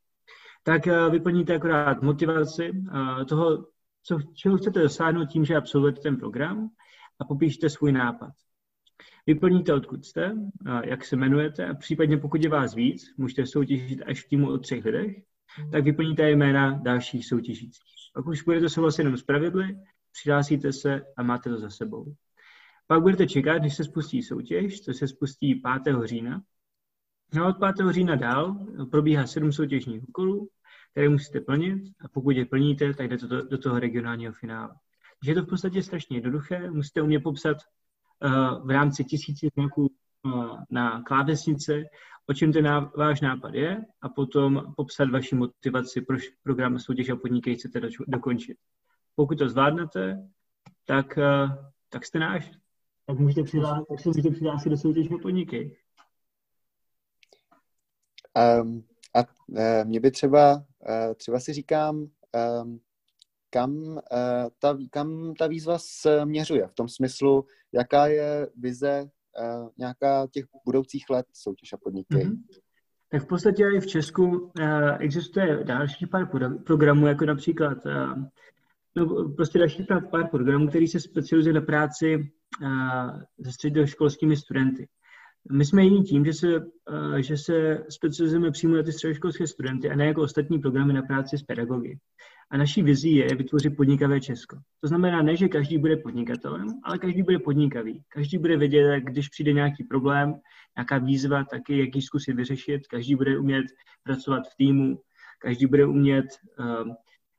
tak 0.62 0.86
eh, 0.86 1.10
vyplníte 1.10 1.54
akorát 1.54 2.02
motivaci 2.02 2.70
eh, 2.72 3.24
toho, 3.24 3.66
co, 4.02 4.18
čeho 4.34 4.56
chcete 4.56 4.82
dosáhnout 4.82 5.26
tím, 5.26 5.44
že 5.44 5.56
absolvujete 5.56 6.00
ten 6.00 6.16
program 6.16 6.68
a 7.20 7.24
popíšte 7.24 7.70
svůj 7.70 7.92
nápad. 7.92 8.30
Vyplníte, 9.26 9.74
odkud 9.74 10.04
jste, 10.04 10.32
jak 10.84 11.04
se 11.04 11.16
jmenujete 11.16 11.66
a 11.66 11.74
případně 11.74 12.16
pokud 12.16 12.42
je 12.42 12.48
vás 12.48 12.74
víc, 12.74 13.14
můžete 13.16 13.46
soutěžit 13.46 14.02
až 14.06 14.24
v 14.24 14.28
týmu 14.28 14.50
o 14.50 14.58
třech 14.58 14.84
lidech, 14.84 15.16
tak 15.72 15.84
vyplníte 15.84 16.30
jména 16.30 16.70
dalších 16.70 17.26
soutěžících. 17.26 17.82
Pak 18.14 18.26
už 18.26 18.42
budete 18.42 18.68
souhlasit 18.68 19.00
jenom 19.00 19.16
s 19.16 19.22
pravidly, 19.22 19.76
přihlásíte 20.12 20.72
se 20.72 21.02
a 21.16 21.22
máte 21.22 21.50
to 21.50 21.58
za 21.58 21.70
sebou. 21.70 22.14
Pak 22.86 23.02
budete 23.02 23.26
čekat, 23.26 23.58
když 23.58 23.76
se 23.76 23.84
spustí 23.84 24.22
soutěž, 24.22 24.80
to 24.80 24.94
se 24.94 25.08
spustí 25.08 25.62
5. 25.84 25.96
října. 26.04 26.42
No 27.34 27.48
od 27.48 27.56
5. 27.76 27.90
října 27.90 28.16
dál 28.16 28.66
probíhá 28.90 29.26
sedm 29.26 29.52
soutěžních 29.52 30.02
úkolů, 30.08 30.48
které 30.90 31.08
musíte 31.08 31.40
plnit 31.40 31.82
a 32.00 32.08
pokud 32.08 32.30
je 32.30 32.46
plníte, 32.46 32.94
tak 32.94 33.08
jdete 33.08 33.26
do, 33.26 33.42
do 33.42 33.58
toho 33.58 33.78
regionálního 33.78 34.32
finále. 34.32 34.74
Takže 35.20 35.30
je 35.30 35.34
to 35.34 35.42
v 35.42 35.48
podstatě 35.48 35.82
strašně 35.82 36.16
jednoduché, 36.16 36.70
musíte 36.70 37.02
umět 37.02 37.20
popsat 37.20 37.56
v 38.64 38.70
rámci 38.70 39.04
tisíci 39.04 39.48
znaků 39.54 39.90
na 40.70 41.02
klávesnice, 41.02 41.82
o 42.26 42.34
čem 42.34 42.52
ten 42.52 42.90
váš 42.96 43.20
nápad 43.20 43.54
je 43.54 43.84
a 44.02 44.08
potom 44.08 44.74
popsat 44.76 45.10
vaši 45.10 45.34
motivaci, 45.34 46.00
proč 46.00 46.22
program 46.42 46.78
soutěž 46.78 47.08
a 47.08 47.16
podniky 47.16 47.54
chcete 47.54 47.80
dokončit. 48.08 48.56
Pokud 49.14 49.38
to 49.38 49.48
zvládnete, 49.48 50.28
tak, 50.84 51.18
tak 51.88 52.06
jste 52.06 52.18
náš. 52.18 52.50
Tak, 53.06 53.18
můžete 53.18 53.42
přihlásit, 53.42 53.84
tak 53.88 54.00
se 54.00 54.08
můžete 54.08 54.30
přihlásit 54.30 54.68
do 54.68 54.76
soutěže 54.76 55.08
a 55.14 55.18
podniky. 55.22 55.76
Um, 58.62 58.84
a 59.14 59.20
uh, 59.48 59.84
mě 59.84 60.00
by 60.00 60.10
třeba, 60.10 60.54
uh, 60.54 61.14
třeba 61.16 61.40
si 61.40 61.52
říkám, 61.52 61.96
um, 61.96 62.80
kam, 63.52 63.72
uh, 63.72 63.98
ta, 64.58 64.78
kam 64.90 65.34
ta 65.34 65.46
výzva 65.46 65.78
směřuje, 65.78 66.66
v 66.66 66.74
tom 66.74 66.88
smyslu, 66.88 67.44
jaká 67.72 68.06
je 68.06 68.48
vize 68.56 69.02
uh, 69.02 69.68
nějaká 69.78 70.26
těch 70.26 70.44
budoucích 70.64 71.10
let 71.10 71.26
soutěž 71.32 71.72
a 71.72 71.76
podniky. 71.76 72.14
Mm-hmm. 72.14 72.36
Tak 73.10 73.22
v 73.22 73.26
podstatě 73.26 73.64
i 73.76 73.80
v 73.80 73.86
Česku 73.86 74.24
uh, 74.26 74.50
existuje 74.98 75.64
další 75.64 76.06
pár 76.06 76.28
programů, 76.66 77.06
jako 77.06 77.24
například 77.24 77.78
no, 78.96 79.32
prostě 79.36 79.58
další 79.58 79.84
pár, 79.84 80.08
pár 80.10 80.30
programů, 80.30 80.68
který 80.68 80.88
se 80.88 81.00
specializuje 81.00 81.52
na 81.52 81.60
práci 81.60 82.32
se 83.44 83.52
středoškolskými 83.52 84.36
studenty. 84.36 84.88
My 85.52 85.64
jsme 85.64 85.84
jiní 85.84 86.02
tím, 86.02 86.24
že 86.24 86.32
se, 86.32 86.46
že 87.20 87.36
se 87.36 87.84
specializujeme 87.88 88.50
přímo 88.50 88.76
na 88.76 88.82
ty 88.82 88.92
středoškolské 88.92 89.46
studenty 89.46 89.90
a 89.90 89.96
ne 89.96 90.06
jako 90.06 90.22
ostatní 90.22 90.58
programy 90.58 90.92
na 90.92 91.02
práci 91.02 91.38
s 91.38 91.42
pedagogy. 91.42 91.98
A 92.52 92.56
naší 92.56 92.82
vizí 92.82 93.16
je 93.16 93.34
vytvořit 93.36 93.76
podnikavé 93.76 94.20
Česko. 94.20 94.56
To 94.80 94.88
znamená 94.88 95.22
ne, 95.22 95.36
že 95.36 95.48
každý 95.48 95.78
bude 95.78 95.96
podnikatelem, 95.96 96.68
ale 96.84 96.98
každý 96.98 97.22
bude 97.22 97.38
podnikavý. 97.38 98.04
Každý 98.08 98.38
bude 98.38 98.56
vědět, 98.56 99.00
když 99.00 99.28
přijde 99.28 99.52
nějaký 99.52 99.84
problém, 99.84 100.34
nějaká 100.76 100.98
výzva, 100.98 101.44
taky 101.44 101.78
jak 101.78 101.96
ji 101.96 102.02
zkusit 102.02 102.32
vyřešit. 102.32 102.86
Každý 102.86 103.14
bude 103.14 103.38
umět 103.38 103.64
pracovat 104.02 104.42
v 104.52 104.56
týmu, 104.56 105.00
každý 105.38 105.66
bude 105.66 105.86
umět 105.86 106.24
uh, 106.58 106.92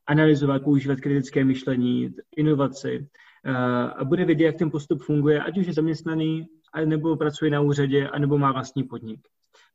analyzovat, 0.07 0.63
používat 0.63 0.99
kritické 0.99 1.45
myšlení, 1.45 2.09
inovaci 2.37 2.99
uh, 2.99 3.55
a 3.95 4.03
bude 4.05 4.25
vědět, 4.25 4.45
jak 4.45 4.57
ten 4.57 4.71
postup 4.71 5.01
funguje, 5.01 5.43
ať 5.43 5.57
už 5.57 5.67
je 5.67 5.73
zaměstnaný, 5.73 6.47
nebo 6.85 7.15
pracuje 7.17 7.51
na 7.51 7.61
úřadě, 7.61 8.07
anebo 8.07 8.37
má 8.37 8.51
vlastní 8.51 8.83
podnik. 8.83 9.27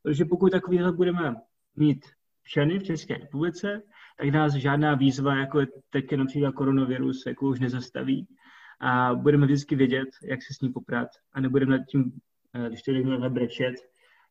Protože 0.02 0.24
pokud 0.24 0.52
takovýhle 0.52 0.92
budeme 0.92 1.34
mít 1.76 2.04
všechny 2.42 2.78
v 2.78 2.82
České 2.82 3.14
republice, 3.18 3.82
tak 4.18 4.28
nás 4.28 4.54
žádná 4.54 4.94
výzva, 4.94 5.34
jako 5.36 5.60
je 5.60 5.66
teď 5.90 6.12
například 6.12 6.52
koronavirus, 6.52 7.26
jako 7.26 7.46
už 7.46 7.60
nezastaví. 7.60 8.28
A 8.80 9.14
budeme 9.14 9.46
vždycky 9.46 9.76
vědět, 9.76 10.08
jak 10.22 10.42
se 10.42 10.54
s 10.54 10.60
ní 10.60 10.72
poprat. 10.72 11.08
A 11.32 11.40
nebudeme 11.40 11.78
nad 11.78 11.84
tím, 11.86 12.12
eh, 12.54 12.68
když 12.68 12.82
to 12.82 12.90
někdo 12.92 13.18
nabrečet, 13.18 13.74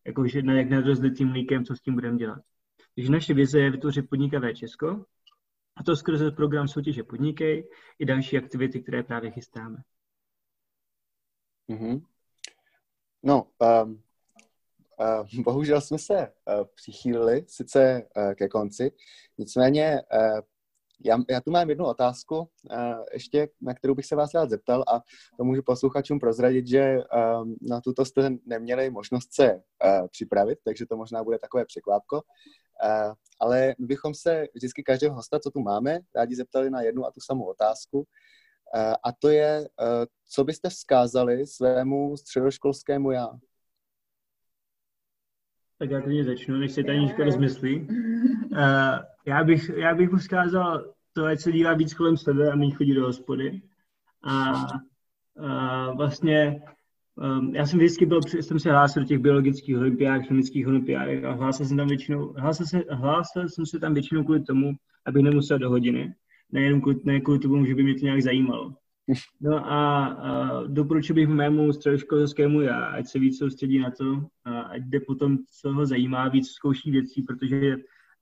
jako 0.06 0.28
že 0.28 0.42
na, 0.42 0.54
jak 0.54 0.86
rozlitým 0.86 1.28
mlíkem, 1.28 1.66
co 1.66 1.76
s 1.76 1.82
tím 1.82 1.94
budeme 1.94 2.18
dělat. 2.18 2.40
Takže 2.96 3.12
naše 3.12 3.34
vize 3.34 3.60
je 3.60 3.72
vytvořit 3.72 4.10
podnikavé 4.10 4.54
Česko, 4.54 5.06
a 5.78 5.84
to 5.84 5.96
skrze 5.96 6.32
program 6.32 6.68
soutěže 6.68 7.04
Podnikej 7.04 7.70
i 8.00 8.06
další 8.06 8.38
aktivity, 8.38 8.82
které 8.82 9.04
právě 9.04 9.32
chystáme. 9.32 9.78
Mm-hmm. 11.70 12.06
No, 13.24 13.48
um, 13.84 14.02
bohužel 15.44 15.82
jsme 15.82 16.00
se 16.00 16.18
uh, 16.18 16.66
přichýlili 16.76 17.46
sice 17.48 18.04
uh, 18.18 18.34
ke 18.34 18.48
konci, 18.48 18.92
nicméně 19.38 20.02
já, 21.06 21.18
já 21.30 21.42
tu 21.42 21.52
mám 21.52 21.70
jednu 21.70 21.86
otázku, 21.86 22.50
ještě, 23.14 23.48
na 23.62 23.74
kterou 23.74 23.96
bych 23.96 24.06
se 24.06 24.16
vás 24.16 24.34
rád 24.34 24.50
zeptal 24.50 24.84
a 24.88 25.02
to 25.38 25.44
můžu 25.44 25.64
posluchačům 25.64 26.20
prozradit, 26.20 26.68
že 26.68 26.98
um, 26.98 27.56
na 27.62 27.82
tuto 27.82 28.06
jste 28.06 28.30
neměli 28.46 28.90
možnost 28.90 29.34
se 29.34 29.62
připravit, 30.12 30.60
takže 30.66 30.86
to 30.86 30.98
možná 30.98 31.24
bude 31.24 31.40
takové 31.40 31.66
překvápko. 31.66 32.22
Ale 33.40 33.76
my 33.80 33.86
bychom 33.86 34.14
se 34.14 34.48
vždycky 34.54 34.84
každého 34.84 35.16
hosta, 35.16 35.40
co 35.40 35.52
tu 35.52 35.60
máme, 35.60 36.00
rádi 36.16 36.36
zeptali 36.36 36.70
na 36.70 36.82
jednu 36.82 37.06
a 37.06 37.12
tu 37.12 37.20
samou 37.20 37.46
otázku. 37.46 38.08
A 39.04 39.12
to 39.20 39.30
je, 39.30 39.70
co 40.30 40.44
byste 40.44 40.70
vzkázali 40.70 41.48
svému 41.48 42.18
středoškolskému 42.18 43.12
já? 43.12 43.30
Tak 45.80 45.90
já 45.90 46.02
tady 46.02 46.24
začnu, 46.24 46.58
než 46.58 46.72
se 46.72 46.84
Taníčka 46.84 47.24
rozmyslí. 47.24 47.80
Uh, 47.80 48.58
já, 49.28 49.44
bych, 49.44 49.70
já 49.76 49.96
bych 49.96 50.12
mu 50.12 50.18
vzkázal 50.18 50.94
to, 51.14 51.26
ať 51.26 51.40
se 51.40 51.52
dívá 51.52 51.74
víc 51.74 51.94
kolem 51.94 52.18
sebe 52.18 52.52
a 52.52 52.56
méně 52.56 52.76
chodí 52.76 52.94
do 52.94 53.06
hospody. 53.06 53.62
A 54.24 54.54
uh, 54.54 55.98
vlastně 55.98 56.62
um, 57.16 57.56
já 57.56 57.66
jsem 57.66 57.80
vždycky 57.80 58.06
byl, 58.06 58.22
jsem 58.22 58.60
se 58.60 58.72
hlásil 58.72 59.04
do 59.04 59.08
těch 59.08 59.20
biologických 59.20 59.78
olympiád, 59.78 60.22
chemických 60.22 60.68
olympiádek 60.68 61.24
a 61.24 61.32
hlásil 61.32 61.66
jsem 61.66 61.78
tam 61.78 61.88
většinou, 61.88 62.34
hlásil, 62.38 62.66
se, 62.66 62.84
hlásil 62.90 63.50
jsem 63.50 63.66
se 63.66 63.80
tam 63.80 63.94
většinou 63.94 64.24
kvůli 64.24 64.44
tomu, 64.44 64.72
abych 65.06 65.24
nemusel 65.24 65.60
do 65.60 65.70
hodiny. 65.70 66.14
Nejenom 66.52 66.82
kvůli, 66.82 67.00
ne 67.04 67.22
kvůli 67.22 67.40
tomu, 67.40 67.66
že 67.66 67.76
by 67.76 67.84
mě 67.84 67.94
to 67.94 68.06
nějak 68.06 68.22
zajímalo. 68.22 68.76
No 69.42 69.72
a, 69.72 70.06
a 70.06 70.64
doporučil 70.68 71.16
bych 71.16 71.28
mému 71.28 71.74
středoškolskému 71.74 72.62
já, 72.62 72.86
ať 72.86 73.08
se 73.08 73.20
víc 73.20 73.38
soustředí 73.38 73.80
na 73.80 73.92
to, 73.92 74.26
a 74.46 74.62
ať 74.62 74.82
jde 74.82 75.00
potom, 75.00 75.38
co 75.62 75.74
ho 75.74 75.86
zajímá, 75.86 76.30
víc 76.30 76.48
zkouší 76.48 76.92
věcí, 76.92 77.22
protože 77.22 77.76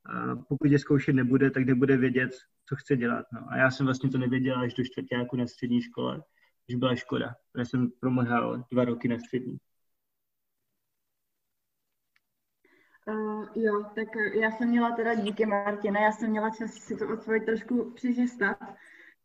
a 0.06 0.36
pokud 0.36 0.72
je 0.72 0.80
zkoušet 0.80 1.14
nebude, 1.14 1.52
tak 1.52 1.66
nebude 1.66 1.98
vědět, 1.98 2.32
co 2.66 2.76
chce 2.76 2.98
dělat. 2.98 3.26
No. 3.34 3.46
A 3.50 3.58
já 3.58 3.72
jsem 3.72 3.86
vlastně 3.86 4.10
to 4.10 4.18
nevěděl 4.18 4.60
až 4.60 4.74
do 4.74 4.84
čtvrtáku 4.84 5.36
na 5.36 5.48
střední 5.48 5.82
škole, 5.82 6.24
když 6.66 6.76
byla 6.76 6.96
škoda, 6.96 7.36
protože 7.52 7.66
jsem 7.66 7.92
promrhal 8.00 8.64
dva 8.72 8.86
roky 8.86 9.08
na 9.08 9.20
střední. 9.20 9.58
Uh, 13.08 13.46
jo, 13.56 13.84
tak 13.96 14.08
já 14.42 14.52
jsem 14.52 14.70
měla 14.70 14.92
teda 14.92 15.16
díky 15.16 15.46
Martina, 15.46 16.00
já 16.00 16.12
jsem 16.12 16.30
měla 16.30 16.50
čas 16.50 16.72
si 16.72 16.98
to 16.98 17.08
odpověď 17.14 17.46
trošku 17.46 17.92
přižistat, 17.96 18.58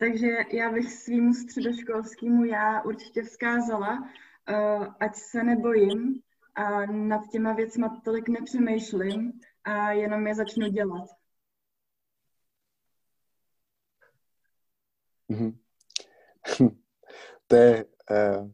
takže 0.01 0.29
já 0.53 0.73
bych 0.73 0.93
svýmu 0.93 1.35
středoškolskému 1.35 2.45
já 2.45 2.83
určitě 2.83 3.23
vzkázala, 3.23 3.99
uh, 3.99 4.87
ať 5.01 5.17
se 5.17 5.43
nebojím 5.43 6.23
a 6.55 6.87
nad 6.87 7.21
těma 7.33 7.53
věcma 7.53 8.01
tolik 8.05 8.29
nepřemýšlím 8.29 9.33
a 9.65 9.93
jenom 9.93 10.27
je 10.27 10.35
začnu 10.35 10.69
dělat. 10.69 11.09
Mm-hmm. 15.31 15.59
to 17.47 17.57
je 17.57 17.85
uh, 18.11 18.51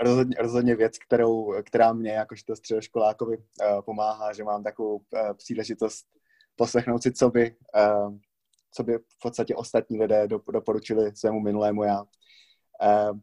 rozhodně, 0.00 0.36
rozhodně 0.40 0.76
věc, 0.76 0.98
kterou, 0.98 1.62
která 1.62 1.92
mě 1.92 2.10
jakožto 2.10 2.56
středoškolákovi 2.56 3.36
uh, 3.36 3.44
pomáhá, 3.82 4.32
že 4.32 4.44
mám 4.44 4.62
takovou 4.62 4.96
uh, 4.96 5.34
příležitost 5.34 6.06
poslechnout 6.56 7.02
si, 7.02 7.12
co 7.12 7.30
by 7.30 7.56
uh, 7.76 8.18
co 8.70 8.82
by 8.82 8.98
v 8.98 9.20
podstatě 9.22 9.54
ostatní 9.54 10.00
lidé 10.00 10.28
doporučili 10.52 11.16
svému 11.16 11.40
minulému 11.40 11.84
já. 11.84 12.02
Uh, 12.02 13.18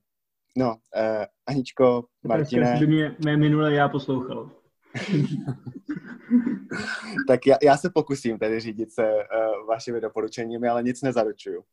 no, 0.57 0.69
uh, 0.69 1.25
Aničko, 1.47 2.05
Martine... 2.27 2.67
Prostě 2.67 2.85
by 2.85 2.91
mě 2.91 3.15
mé 3.25 3.37
minulé 3.37 3.73
já 3.73 3.89
poslouchal. 3.89 4.51
tak 7.27 7.47
já, 7.47 7.57
já 7.63 7.77
se 7.77 7.89
pokusím 7.89 8.39
tedy 8.39 8.59
řídit 8.59 8.91
se 8.91 9.13
uh, 9.13 9.67
vašimi 9.67 10.01
doporučeními, 10.01 10.67
ale 10.67 10.83
nic 10.83 11.01
nezaručuju. 11.01 11.63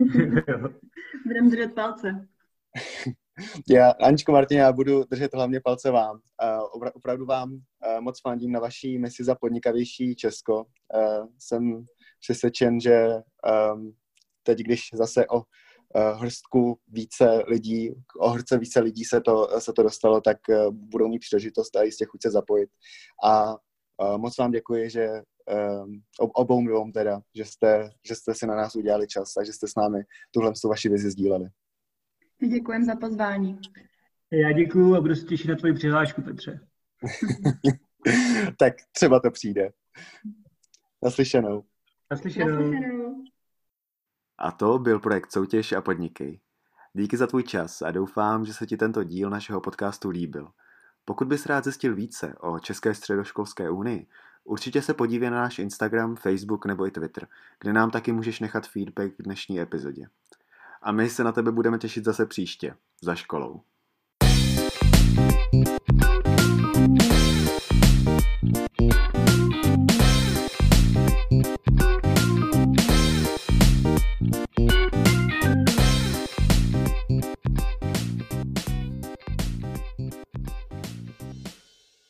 Budeme 1.26 1.50
držet 1.50 1.74
palce. 1.74 2.28
já, 3.70 3.90
Aničko, 3.90 4.32
Martin, 4.32 4.58
já 4.58 4.72
budu 4.72 5.04
držet 5.04 5.34
hlavně 5.34 5.60
palce 5.60 5.90
vám. 5.90 6.20
Uh, 6.74 6.88
opravdu 6.94 7.26
vám 7.26 7.52
uh, 7.52 7.60
moc 8.00 8.20
fandím 8.20 8.52
na 8.52 8.60
vaší 8.60 8.98
misi 8.98 9.24
za 9.24 9.34
podnikavější 9.34 10.16
Česko. 10.16 10.64
Uh, 10.64 11.26
jsem 11.38 11.86
přesvědčen, 12.20 12.80
že 12.80 13.08
um, 13.74 13.96
teď, 14.42 14.58
když 14.58 14.88
zase 14.92 15.26
o 15.26 15.36
uh, 15.36 15.42
hrstku 16.20 16.78
více 16.88 17.42
lidí, 17.48 17.94
o 18.20 18.28
hrce 18.28 18.58
více 18.58 18.80
lidí 18.80 19.04
se 19.04 19.20
to, 19.20 19.48
se 19.58 19.72
to 19.72 19.82
dostalo, 19.82 20.20
tak 20.20 20.36
uh, 20.48 20.70
budou 20.70 21.08
mít 21.08 21.18
příležitost 21.18 21.76
a 21.76 21.82
jistě 21.82 22.04
chuť 22.04 22.22
se 22.22 22.30
zapojit. 22.30 22.70
A 23.24 23.52
uh, 23.52 24.18
moc 24.18 24.38
vám 24.38 24.50
děkuji, 24.50 24.90
že 24.90 25.08
um, 25.84 26.02
obou 26.34 26.66
dvou 26.66 26.90
teda, 26.90 27.20
že 27.34 27.44
jste, 27.44 27.90
že 28.08 28.14
jste 28.14 28.34
si 28.34 28.46
na 28.46 28.56
nás 28.56 28.76
udělali 28.76 29.06
čas 29.06 29.36
a 29.36 29.44
že 29.44 29.52
jste 29.52 29.68
s 29.68 29.74
námi 29.76 30.02
tuhle 30.30 30.52
vaši 30.68 30.88
vizi 30.88 31.10
sdíleli. 31.10 31.48
Děkujem 32.48 32.84
za 32.84 32.96
pozvání. 32.96 33.58
Já 34.30 34.52
děkuji 34.52 34.94
a 34.94 35.00
budu 35.00 35.14
se 35.14 35.26
těšit 35.26 35.48
na 35.48 35.56
tvoji 35.56 35.74
přihlášku, 35.74 36.22
Petře. 36.22 36.60
tak 38.58 38.74
třeba 38.92 39.20
to 39.20 39.30
přijde. 39.30 39.70
Naslyšenou. 41.04 41.64
Naslyšenou. 42.10 43.24
A 44.38 44.52
to 44.52 44.78
byl 44.78 45.00
projekt 45.00 45.32
Soutěž 45.32 45.72
a 45.72 45.80
podnikej. 45.80 46.40
Díky 46.92 47.16
za 47.16 47.26
tvůj 47.26 47.42
čas 47.42 47.82
a 47.82 47.90
doufám, 47.90 48.44
že 48.44 48.54
se 48.54 48.66
ti 48.66 48.76
tento 48.76 49.04
díl 49.04 49.30
našeho 49.30 49.60
podcastu 49.60 50.10
líbil. 50.10 50.48
Pokud 51.04 51.28
bys 51.28 51.46
rád 51.46 51.64
zjistil 51.64 51.94
více 51.94 52.34
o 52.40 52.58
České 52.58 52.94
středoškolské 52.94 53.70
unii, 53.70 54.06
určitě 54.44 54.82
se 54.82 54.94
podívej 54.94 55.30
na 55.30 55.36
náš 55.36 55.58
Instagram, 55.58 56.16
Facebook 56.16 56.66
nebo 56.66 56.86
i 56.86 56.90
Twitter, 56.90 57.28
kde 57.60 57.72
nám 57.72 57.90
taky 57.90 58.12
můžeš 58.12 58.40
nechat 58.40 58.66
feedback 58.66 59.16
k 59.16 59.22
dnešní 59.22 59.60
epizodě. 59.60 60.08
A 60.82 60.92
my 60.92 61.10
se 61.10 61.24
na 61.24 61.32
tebe 61.32 61.52
budeme 61.52 61.78
těšit 61.78 62.04
zase 62.04 62.26
příště, 62.26 62.76
za 63.02 63.14
školou. 63.14 63.60